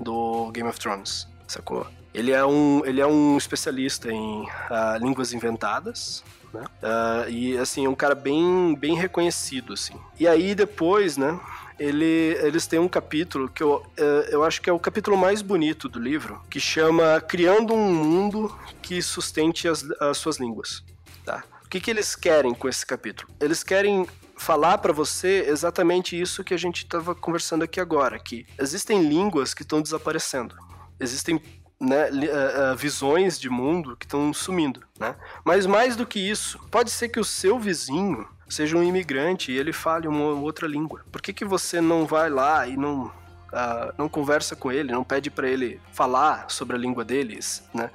[0.00, 1.86] do Game of Thrones, sacou?
[2.12, 6.64] Ele é um, ele é um especialista em uh, línguas inventadas, né?
[6.82, 9.94] Uh, e assim, é um cara bem, bem reconhecido, assim.
[10.18, 11.38] E aí depois, né?
[11.78, 15.42] Ele, eles têm um capítulo que eu, uh, eu acho que é o capítulo mais
[15.42, 20.82] bonito do livro, que chama Criando um Mundo que Sustente as, as Suas Línguas.
[21.22, 21.44] Tá?
[21.62, 23.30] O que, que eles querem com esse capítulo?
[23.38, 24.06] Eles querem
[24.36, 29.54] falar para você exatamente isso que a gente estava conversando aqui agora, que existem línguas
[29.54, 30.54] que estão desaparecendo,
[31.00, 31.40] existem
[31.80, 35.14] né, uh, uh, visões de mundo que estão sumindo, né?
[35.44, 39.58] Mas mais do que isso, pode ser que o seu vizinho seja um imigrante e
[39.58, 41.04] ele fale uma outra língua.
[41.10, 45.04] Por que, que você não vai lá e não uh, não conversa com ele, não
[45.04, 47.90] pede para ele falar sobre a língua deles, né?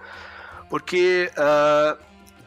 [0.70, 1.30] Porque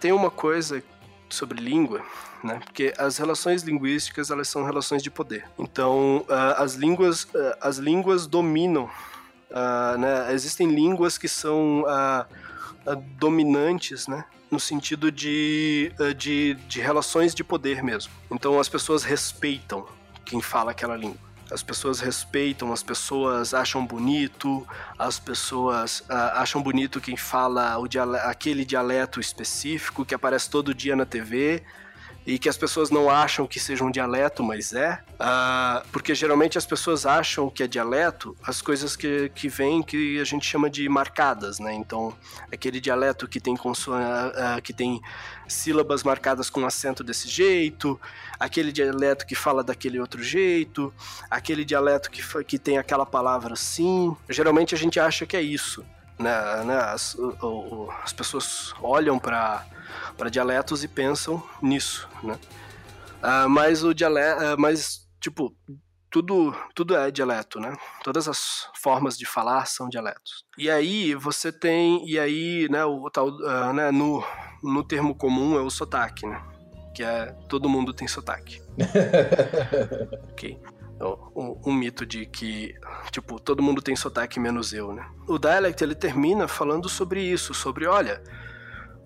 [0.01, 0.82] tem uma coisa
[1.28, 2.03] sobre língua,
[2.45, 2.61] né?
[2.62, 5.45] Porque as relações linguísticas elas são relações de poder.
[5.59, 10.32] Então uh, as línguas uh, as línguas dominam, uh, né?
[10.32, 11.84] Existem línguas que são
[13.18, 14.24] dominantes, né?
[14.51, 18.12] No sentido de, de, de relações de poder mesmo.
[18.30, 19.86] Então as pessoas respeitam
[20.24, 24.66] quem fala aquela língua as pessoas respeitam, as pessoas acham bonito,
[24.99, 30.97] as pessoas acham bonito quem fala o dialeto, aquele dialeto específico que aparece todo dia
[30.97, 31.62] na TV
[32.27, 35.01] e que as pessoas não acham que seja um dialeto, mas é.
[35.14, 40.18] Uh, porque geralmente as pessoas acham que é dialeto as coisas que, que vêm que
[40.18, 41.75] a gente chama de marcadas, né?
[41.75, 42.14] Então,
[42.51, 45.01] aquele dialeto que tem, uh, que tem
[45.47, 48.01] sílabas marcadas com acento desse jeito,
[48.41, 50.93] aquele dialeto que fala daquele outro jeito,
[51.31, 54.16] aquele dialeto que, que tem aquela palavra assim.
[54.31, 55.85] Geralmente a gente acha que é isso.
[56.18, 56.77] Né, né?
[56.77, 59.66] As, o, o, as pessoas olham para
[60.16, 62.38] para dialetos e pensam nisso, né?
[63.22, 65.57] Uh, mas o dialeto, uh, mas tipo
[66.11, 67.74] tudo tudo é dialeto, né?
[68.03, 70.45] Todas as formas de falar são dialetos.
[70.59, 72.84] E aí você tem e aí, né?
[72.84, 73.90] O tal, uh, né?
[73.90, 74.22] No
[74.62, 76.42] no termo comum é o sotaque, né?
[76.95, 78.62] Que é todo mundo tem sotaque.
[80.30, 80.59] ok.
[81.01, 82.72] Um, um, mito de que,
[83.11, 85.05] tipo, todo mundo tem sotaque menos eu, né?
[85.26, 88.22] O dialect, ele termina falando sobre isso, sobre, olha,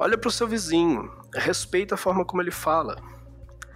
[0.00, 3.02] Olha para o seu vizinho, respeita a forma como ele fala.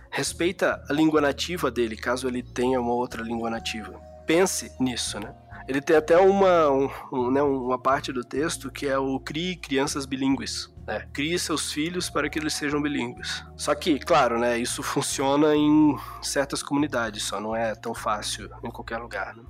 [0.08, 4.00] Respeita a língua nativa dele, caso ele tenha uma outra língua nativa.
[4.24, 5.34] Pense nisso, né?
[5.66, 9.56] Ele tem até uma, um, um, né, uma parte do texto que é o crie
[9.56, 10.71] crianças bilíngues.
[10.86, 11.06] Né?
[11.12, 13.44] Crie seus filhos para que eles sejam bilíngues.
[13.56, 18.70] Só que, claro, né, isso funciona em certas comunidades, só não é tão fácil em
[18.70, 19.36] qualquer lugar.
[19.36, 19.44] Né?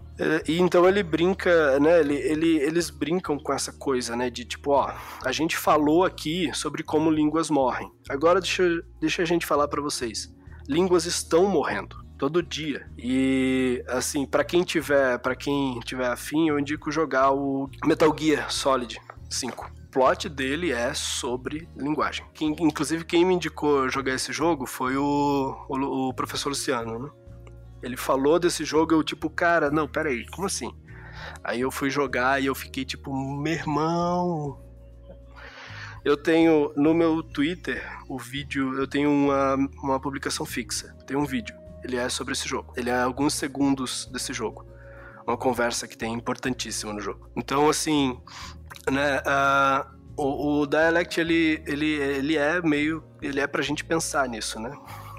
[0.46, 2.00] E então ele brinca, né?
[2.00, 4.30] Ele, ele, eles brincam com essa coisa, né?
[4.30, 4.92] De tipo, ó,
[5.24, 7.90] a gente falou aqui sobre como línguas morrem.
[8.08, 8.64] Agora deixa,
[9.00, 10.32] deixa a gente falar para vocês.
[10.68, 12.86] Línguas estão morrendo todo dia.
[12.96, 18.48] E assim, para quem tiver, para quem tiver afim, eu indico jogar o Metal Gear
[18.52, 22.26] Solid 5 O plot dele é sobre linguagem.
[22.34, 27.10] Quem, inclusive, quem me indicou jogar esse jogo foi o, o, o, professor Luciano, né?
[27.82, 30.72] Ele falou desse jogo, eu tipo, cara, não, peraí, como assim?
[31.44, 34.60] Aí eu fui jogar e eu fiquei tipo, meu irmão.
[36.04, 41.24] Eu tenho no meu Twitter o vídeo, eu tenho uma, uma publicação fixa, tem um
[41.24, 42.72] vídeo ele é sobre esse jogo.
[42.76, 44.66] Ele é alguns segundos desse jogo.
[45.26, 47.30] Uma conversa que tem importantíssima no jogo.
[47.36, 48.20] Então, assim,
[48.90, 53.02] né, uh, o, o, Dialect, ele, ele, ele é meio...
[53.20, 54.72] Ele é pra gente pensar nisso, né?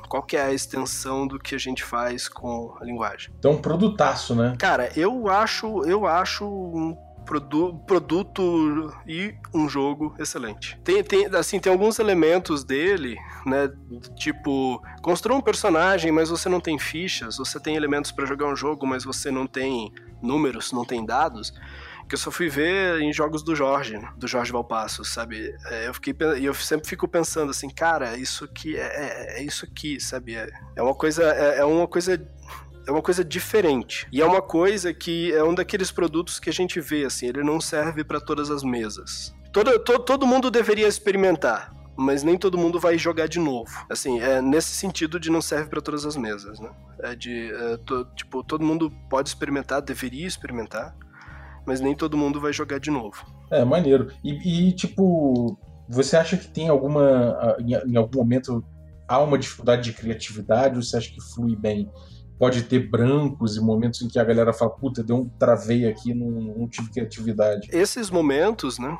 [0.09, 3.33] Qual que é a extensão do que a gente faz com a linguagem.
[3.39, 4.55] Então, um produtaço, né?
[4.59, 10.79] Cara, eu acho, eu acho um produ produto e um jogo excelente.
[10.83, 13.71] Tem, tem, assim, tem alguns elementos dele, né?
[14.15, 18.55] Tipo, construa um personagem, mas você não tem fichas, você tem elementos para jogar um
[18.55, 19.91] jogo, mas você não tem
[20.21, 21.53] números, não tem dados.
[22.07, 25.55] Que eu só fui ver em jogos do Jorge, do Jorge Valpasso, sabe?
[25.67, 29.65] É, eu fiquei eu sempre fico pensando assim, cara, isso aqui é, é, é isso
[29.65, 30.35] aqui, sabe?
[30.35, 32.19] É, é uma coisa, é, uma coisa
[32.85, 34.07] é uma coisa diferente.
[34.11, 37.43] E é uma coisa que é um daqueles produtos que a gente vê, assim, ele
[37.43, 39.33] não serve para todas as mesas.
[39.51, 43.71] Todo, to, todo mundo deveria experimentar, mas nem todo mundo vai jogar de novo.
[43.89, 46.69] Assim, é nesse sentido de não serve para todas as mesas, né?
[46.99, 50.95] É de, é, to, tipo, todo mundo pode experimentar, deveria experimentar,
[51.65, 53.25] mas nem todo mundo vai jogar de novo.
[53.51, 54.11] É, maneiro.
[54.23, 55.57] E, e tipo,
[55.87, 58.63] você acha que tem alguma, em, em algum momento,
[59.07, 61.89] há uma dificuldade de criatividade ou você acha que flui bem?
[62.43, 66.13] pode ter brancos e momentos em que a galera fala, puta, deu um travei aqui,
[66.13, 67.69] não, não tive criatividade.
[67.71, 68.97] Esses momentos, né?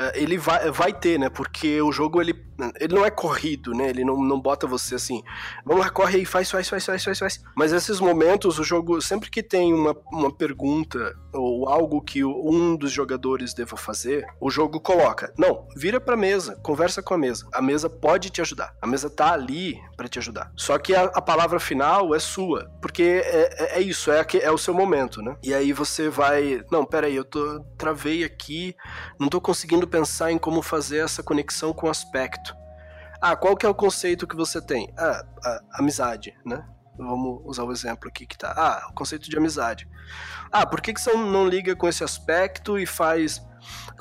[0.00, 1.28] É, ele vai, vai ter, né?
[1.28, 2.34] Porque o jogo ele,
[2.80, 3.90] ele não é corrido, né?
[3.90, 5.22] Ele não, não bota você assim,
[5.62, 7.44] vamos lá, corre aí, faz, faz, faz, faz, faz, faz.
[7.54, 12.74] Mas esses momentos, o jogo, sempre que tem uma, uma pergunta ou algo que um
[12.76, 17.46] dos jogadores deva fazer, o jogo coloca, não, vira pra mesa, conversa com a mesa.
[17.52, 18.74] A mesa pode te ajudar.
[18.80, 20.50] A mesa tá ali para te ajudar.
[20.56, 24.50] Só que a, a, palavra final é sua, porque é, é, é isso, é, é
[24.50, 25.36] o seu momento, né?
[25.42, 28.74] E aí você vai, não, peraí, eu tô, travei aqui,
[29.18, 32.56] não tô conseguindo pensar em como fazer essa conexão com o aspecto.
[33.20, 34.90] Ah, qual que é o conceito que você tem?
[34.96, 35.22] Ah,
[35.74, 36.66] amizade, né?
[36.96, 38.54] Vamos usar o exemplo aqui que tá.
[38.56, 39.86] Ah, o conceito de amizade.
[40.50, 43.42] Ah, por que, que você não liga com esse aspecto e faz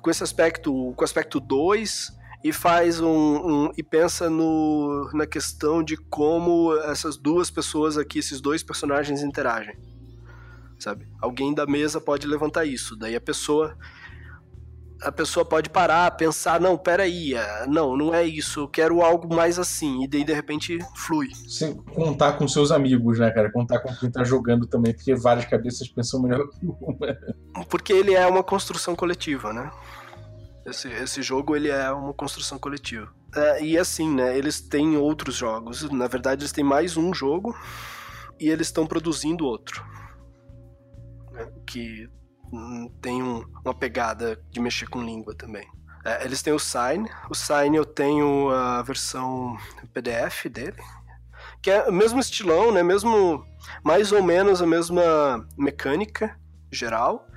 [0.02, 5.28] com esse aspecto, com o aspecto 2 e faz um, um, e pensa no, na
[5.28, 9.78] questão de como essas duas pessoas aqui, esses dois personagens interagem.
[10.78, 11.08] Sabe?
[11.22, 13.78] Alguém da mesa pode levantar isso, daí a pessoa
[15.02, 19.34] a pessoa pode parar, pensar, não, peraí, é, não, não é isso, eu quero algo
[19.34, 21.30] mais assim, e daí de repente flui.
[21.48, 23.50] Você contar com seus amigos, né, cara?
[23.52, 27.66] Contar com quem tá jogando também, porque várias cabeças pensam melhor que uma.
[27.70, 29.72] Porque ele é uma construção coletiva, né?
[30.70, 33.12] Esse, esse jogo, ele é uma construção coletiva.
[33.36, 37.56] É, e assim, né, eles têm outros jogos, na verdade eles têm mais um jogo,
[38.40, 39.86] e eles estão produzindo outro.
[41.32, 42.10] Né, que
[43.02, 45.68] tem um, uma pegada de mexer com língua também.
[46.04, 47.08] É, eles têm o Sign.
[47.30, 49.58] O Sign eu tenho a versão
[49.94, 50.82] PDF dele,
[51.62, 52.82] que é o mesmo estilão, né?
[52.82, 53.46] Mesmo
[53.84, 56.40] mais ou menos a mesma mecânica
[56.72, 57.28] geral.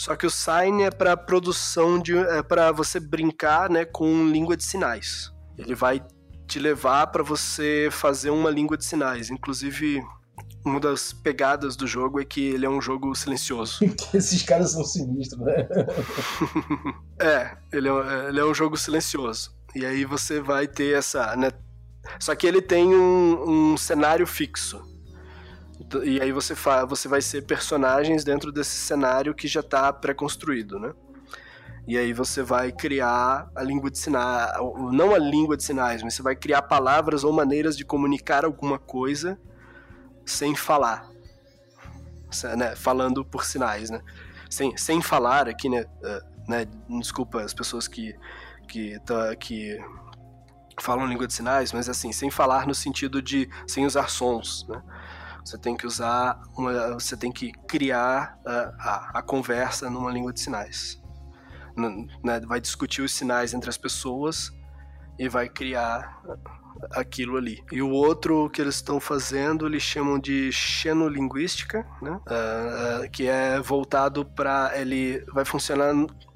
[0.00, 4.56] Só que o Sign é para produção de é para você brincar, né, com língua
[4.56, 5.30] de sinais.
[5.58, 6.02] Ele vai
[6.46, 9.28] te levar para você fazer uma língua de sinais.
[9.28, 10.02] Inclusive,
[10.64, 13.84] uma das pegadas do jogo é que ele é um jogo silencioso.
[14.14, 15.68] Esses caras são sinistros, né?
[17.20, 19.54] é, ele é, ele é um jogo silencioso.
[19.74, 21.36] E aí você vai ter essa.
[21.36, 21.50] Né?
[22.18, 24.82] Só que ele tem um, um cenário fixo.
[26.04, 26.54] E aí você,
[26.86, 30.92] você vai ser personagens dentro desse cenário que já está pré-construído, né?
[31.86, 34.52] E aí você vai criar a língua de sinais,
[34.92, 38.78] não a língua de sinais, mas você vai criar palavras ou maneiras de comunicar alguma
[38.78, 39.38] coisa
[40.24, 41.08] sem falar,
[42.56, 42.76] né?
[42.76, 44.00] falando por sinais, né?
[44.48, 45.82] Sem, sem falar aqui, né?
[45.82, 46.66] Uh, né?
[47.00, 48.14] Desculpa as pessoas que,
[48.68, 49.78] que, tá, que
[50.78, 54.82] falam língua de sinais, mas assim, sem falar no sentido de sem usar sons, né?
[55.44, 60.32] Você tem que usar uma, você tem que criar a, a, a conversa numa língua
[60.32, 61.00] de sinais.
[62.22, 62.40] Né?
[62.46, 64.52] Vai discutir os sinais entre as pessoas
[65.18, 66.20] e vai criar
[66.92, 67.62] aquilo ali.
[67.70, 72.10] E o outro que eles estão fazendo, eles chamam de xenolinguística, né?
[72.10, 75.92] Uh, uh, que é voltado para ele vai funcionar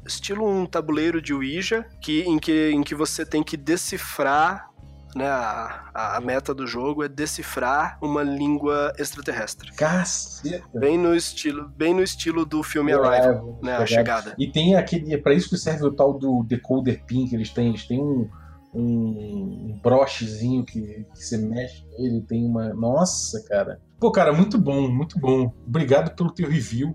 [0.07, 4.69] estilo um tabuleiro de Ouija, que, em, que, em que você tem que decifrar
[5.15, 9.73] né, a, a meta do jogo é decifrar uma língua extraterrestre.
[9.73, 10.65] Caceta!
[10.75, 14.35] Bem no estilo, bem no estilo do filme Arrival, né, a chegada.
[14.39, 17.51] E tem aquele, é para isso que serve o tal do decoder pin que eles
[17.51, 18.29] têm, eles têm um
[18.75, 22.75] um brochezinho que, que você mexe nele, tem uma.
[22.75, 23.81] Nossa, cara.
[24.01, 25.53] Pô, cara, muito bom, muito bom.
[25.67, 26.95] Obrigado pelo teu review.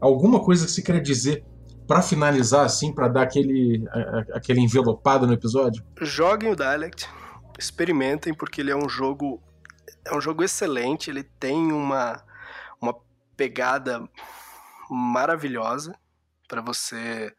[0.00, 1.44] Alguma coisa que você queira dizer
[1.86, 3.84] para finalizar, assim, para dar aquele,
[4.32, 5.84] aquele envelopado no episódio?
[6.00, 7.08] Joguem o Dialect,
[7.58, 9.42] experimentem, porque ele é um jogo.
[10.04, 12.24] É um jogo excelente, ele tem uma,
[12.80, 12.94] uma
[13.36, 14.08] pegada
[14.88, 15.94] maravilhosa
[16.46, 17.34] para você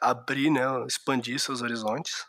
[0.00, 2.26] abrir, né, expandir seus horizontes.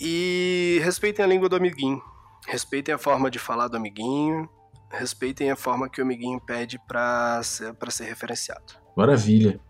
[0.00, 2.02] E respeitem a língua do amiguinho.
[2.46, 4.48] Respeitem a forma de falar do amiguinho.
[4.90, 8.74] Respeitem a forma que o amiguinho pede para ser, ser referenciado.
[8.96, 9.60] Maravilha.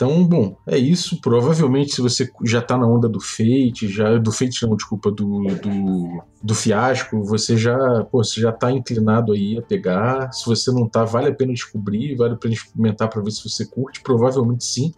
[0.00, 1.20] Então, bom, é isso.
[1.20, 5.42] Provavelmente, se você já tá na onda do Fate, já do Fate não, desculpa, do,
[5.42, 10.32] do, do fiasco, você já, pô, você já tá inclinado aí a pegar.
[10.32, 13.46] Se você não tá, vale a pena descobrir, vale a pena experimentar para ver se
[13.46, 14.00] você curte.
[14.00, 14.94] Provavelmente sim.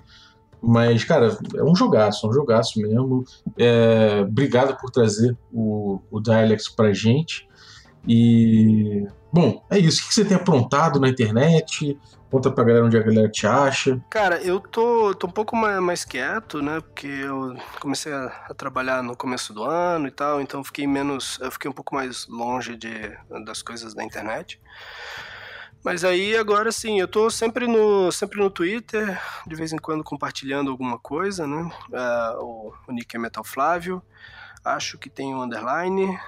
[0.63, 3.25] Mas, cara, é um jogaço, é um jogaço mesmo.
[3.59, 7.49] É, obrigado por trazer o, o Dialex pra gente.
[8.07, 10.05] E, bom, é isso.
[10.05, 11.99] O que você tem aprontado na internet?
[12.33, 14.03] Conta pra galera onde a galera te acha.
[14.09, 16.80] Cara, eu tô, tô um pouco mais, mais quieto, né?
[16.80, 21.39] Porque eu comecei a, a, trabalhar no começo do ano e tal, então fiquei menos.
[21.43, 22.91] Eu fiquei um pouco mais longe de,
[23.45, 24.59] das coisas da internet.
[25.85, 30.03] Mas aí agora sim, eu tô sempre no, sempre no Twitter, de vez em quando
[30.03, 31.70] compartilhando alguma coisa, né?
[31.91, 34.03] Uh, o, o nick é Metal Flávio,
[34.64, 36.18] acho que tem um underline,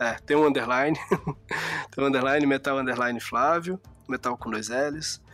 [0.00, 0.98] é, tem um underline,
[1.94, 5.24] tem um underline, Metal Underline Flávio, Metal com dois L's.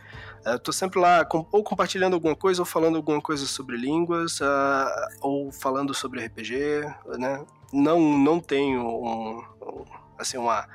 [0.45, 4.41] Uh, tô sempre lá, com, ou compartilhando alguma coisa, ou falando alguma coisa sobre línguas,
[4.41, 4.85] uh,
[5.21, 6.81] ou falando sobre RPG,
[7.17, 7.45] né?
[7.71, 9.85] Não, não tenho um, um
[10.17, 10.67] assim, uma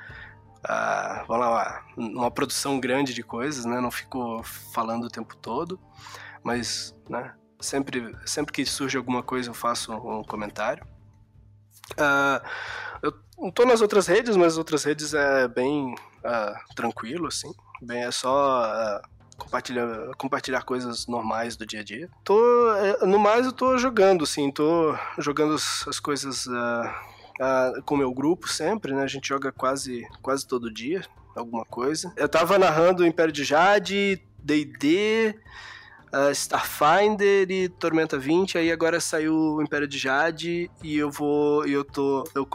[0.59, 3.79] uh, vamos lá, uma produção grande de coisas, né?
[3.79, 4.41] Não fico
[4.73, 5.79] falando o tempo todo,
[6.43, 7.33] mas, né?
[7.59, 10.85] Sempre, sempre que surge alguma coisa eu faço um comentário.
[11.93, 12.45] Uh,
[13.01, 17.51] eu não tô nas outras redes, mas as outras redes é bem uh, tranquilo, assim.
[17.81, 19.01] Bem, é só uh,
[19.39, 22.09] compartilhar, compartilhar coisas normais do dia a dia.
[22.23, 27.81] Tô, é, no mais, eu tô jogando, assim, tô jogando as, as coisas uh, uh,
[27.83, 29.03] com o meu grupo sempre, né?
[29.03, 31.03] A gente joga quase, quase todo dia,
[31.35, 32.13] alguma coisa.
[32.15, 35.35] Eu tava narrando Império de Jade, D&D,
[36.13, 41.67] uh, Starfinder e Tormenta 20, aí agora saiu o Império de Jade e eu vou,
[41.67, 42.47] e eu tô, eu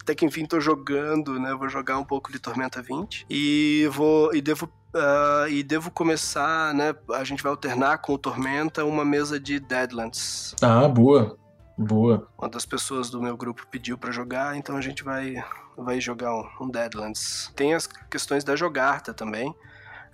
[0.00, 1.54] até que enfim tô jogando, né?
[1.54, 6.72] Vou jogar um pouco de Tormenta 20 e vou e devo uh, e devo começar,
[6.72, 6.94] né?
[7.12, 10.54] A gente vai alternar com o Tormenta uma mesa de Deadlands.
[10.62, 11.36] Ah, boa.
[11.76, 12.28] Boa.
[12.38, 15.34] Uma das pessoas do meu grupo pediu para jogar, então a gente vai,
[15.76, 17.52] vai jogar um, um, Deadlands.
[17.56, 19.52] Tem as questões da Jogarta também,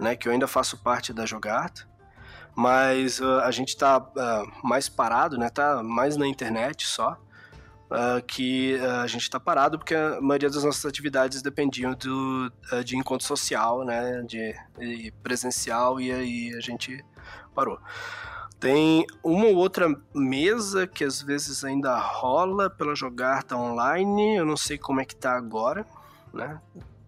[0.01, 0.17] né?
[0.17, 1.89] Que eu ainda faço parte da Jogarta.
[2.57, 5.51] Mas uh, a gente tá uh, mais parado, né?
[5.51, 7.19] Tá mais na internet só.
[7.91, 12.53] Uh, que a gente está parado porque a maioria das nossas atividades dependiam do,
[12.85, 17.05] de encontro social, né, de, de presencial e aí a gente
[17.53, 17.81] parou.
[18.61, 24.37] Tem uma ou outra mesa que às vezes ainda rola pela Jogarta online.
[24.37, 25.87] Eu não sei como é que tá agora,
[26.33, 26.61] né?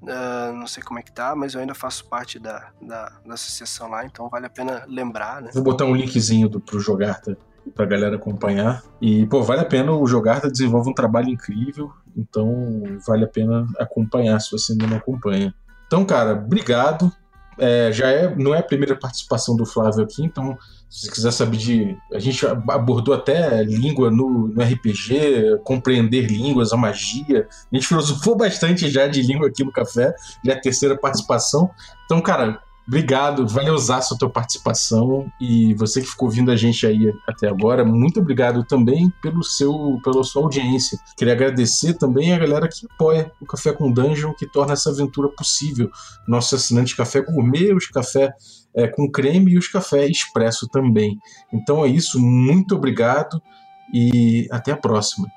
[0.02, 3.34] Uh, não sei como é que tá, mas eu ainda faço parte da, da, da
[3.34, 5.50] associação lá, então vale a pena lembrar, né?
[5.54, 7.38] Vou botar um linkzinho do, pro Jogarta
[7.74, 8.82] pra galera acompanhar.
[9.00, 13.66] E, pô, vale a pena, o Jogarta desenvolve um trabalho incrível, então vale a pena
[13.78, 15.54] acompanhar se você ainda não acompanha.
[15.86, 17.12] Então, cara, obrigado.
[17.58, 20.56] É, já é, não é a primeira participação do Flávio aqui, então
[20.88, 21.96] se quiser saber de.
[22.12, 27.46] A gente abordou até língua no, no, RPG, compreender línguas, a magia.
[27.70, 31.70] A gente filosofou bastante já de língua aqui no café, já é a terceira participação.
[32.04, 32.60] Então, cara,
[32.92, 35.26] obrigado, valeuzaço a tua participação.
[35.40, 39.98] E você que ficou ouvindo a gente aí até agora, muito obrigado também pelo seu,
[40.04, 40.98] pela sua audiência.
[41.16, 45.28] Queria agradecer também a galera que apoia o Café com Dungeon, que torna essa aventura
[45.30, 45.90] possível.
[46.28, 48.30] Nosso assinante Café Gourmet, os Café
[48.76, 51.18] é, com creme e os cafés expresso também.
[51.52, 53.42] Então é isso, muito obrigado
[53.92, 55.28] e até a próxima.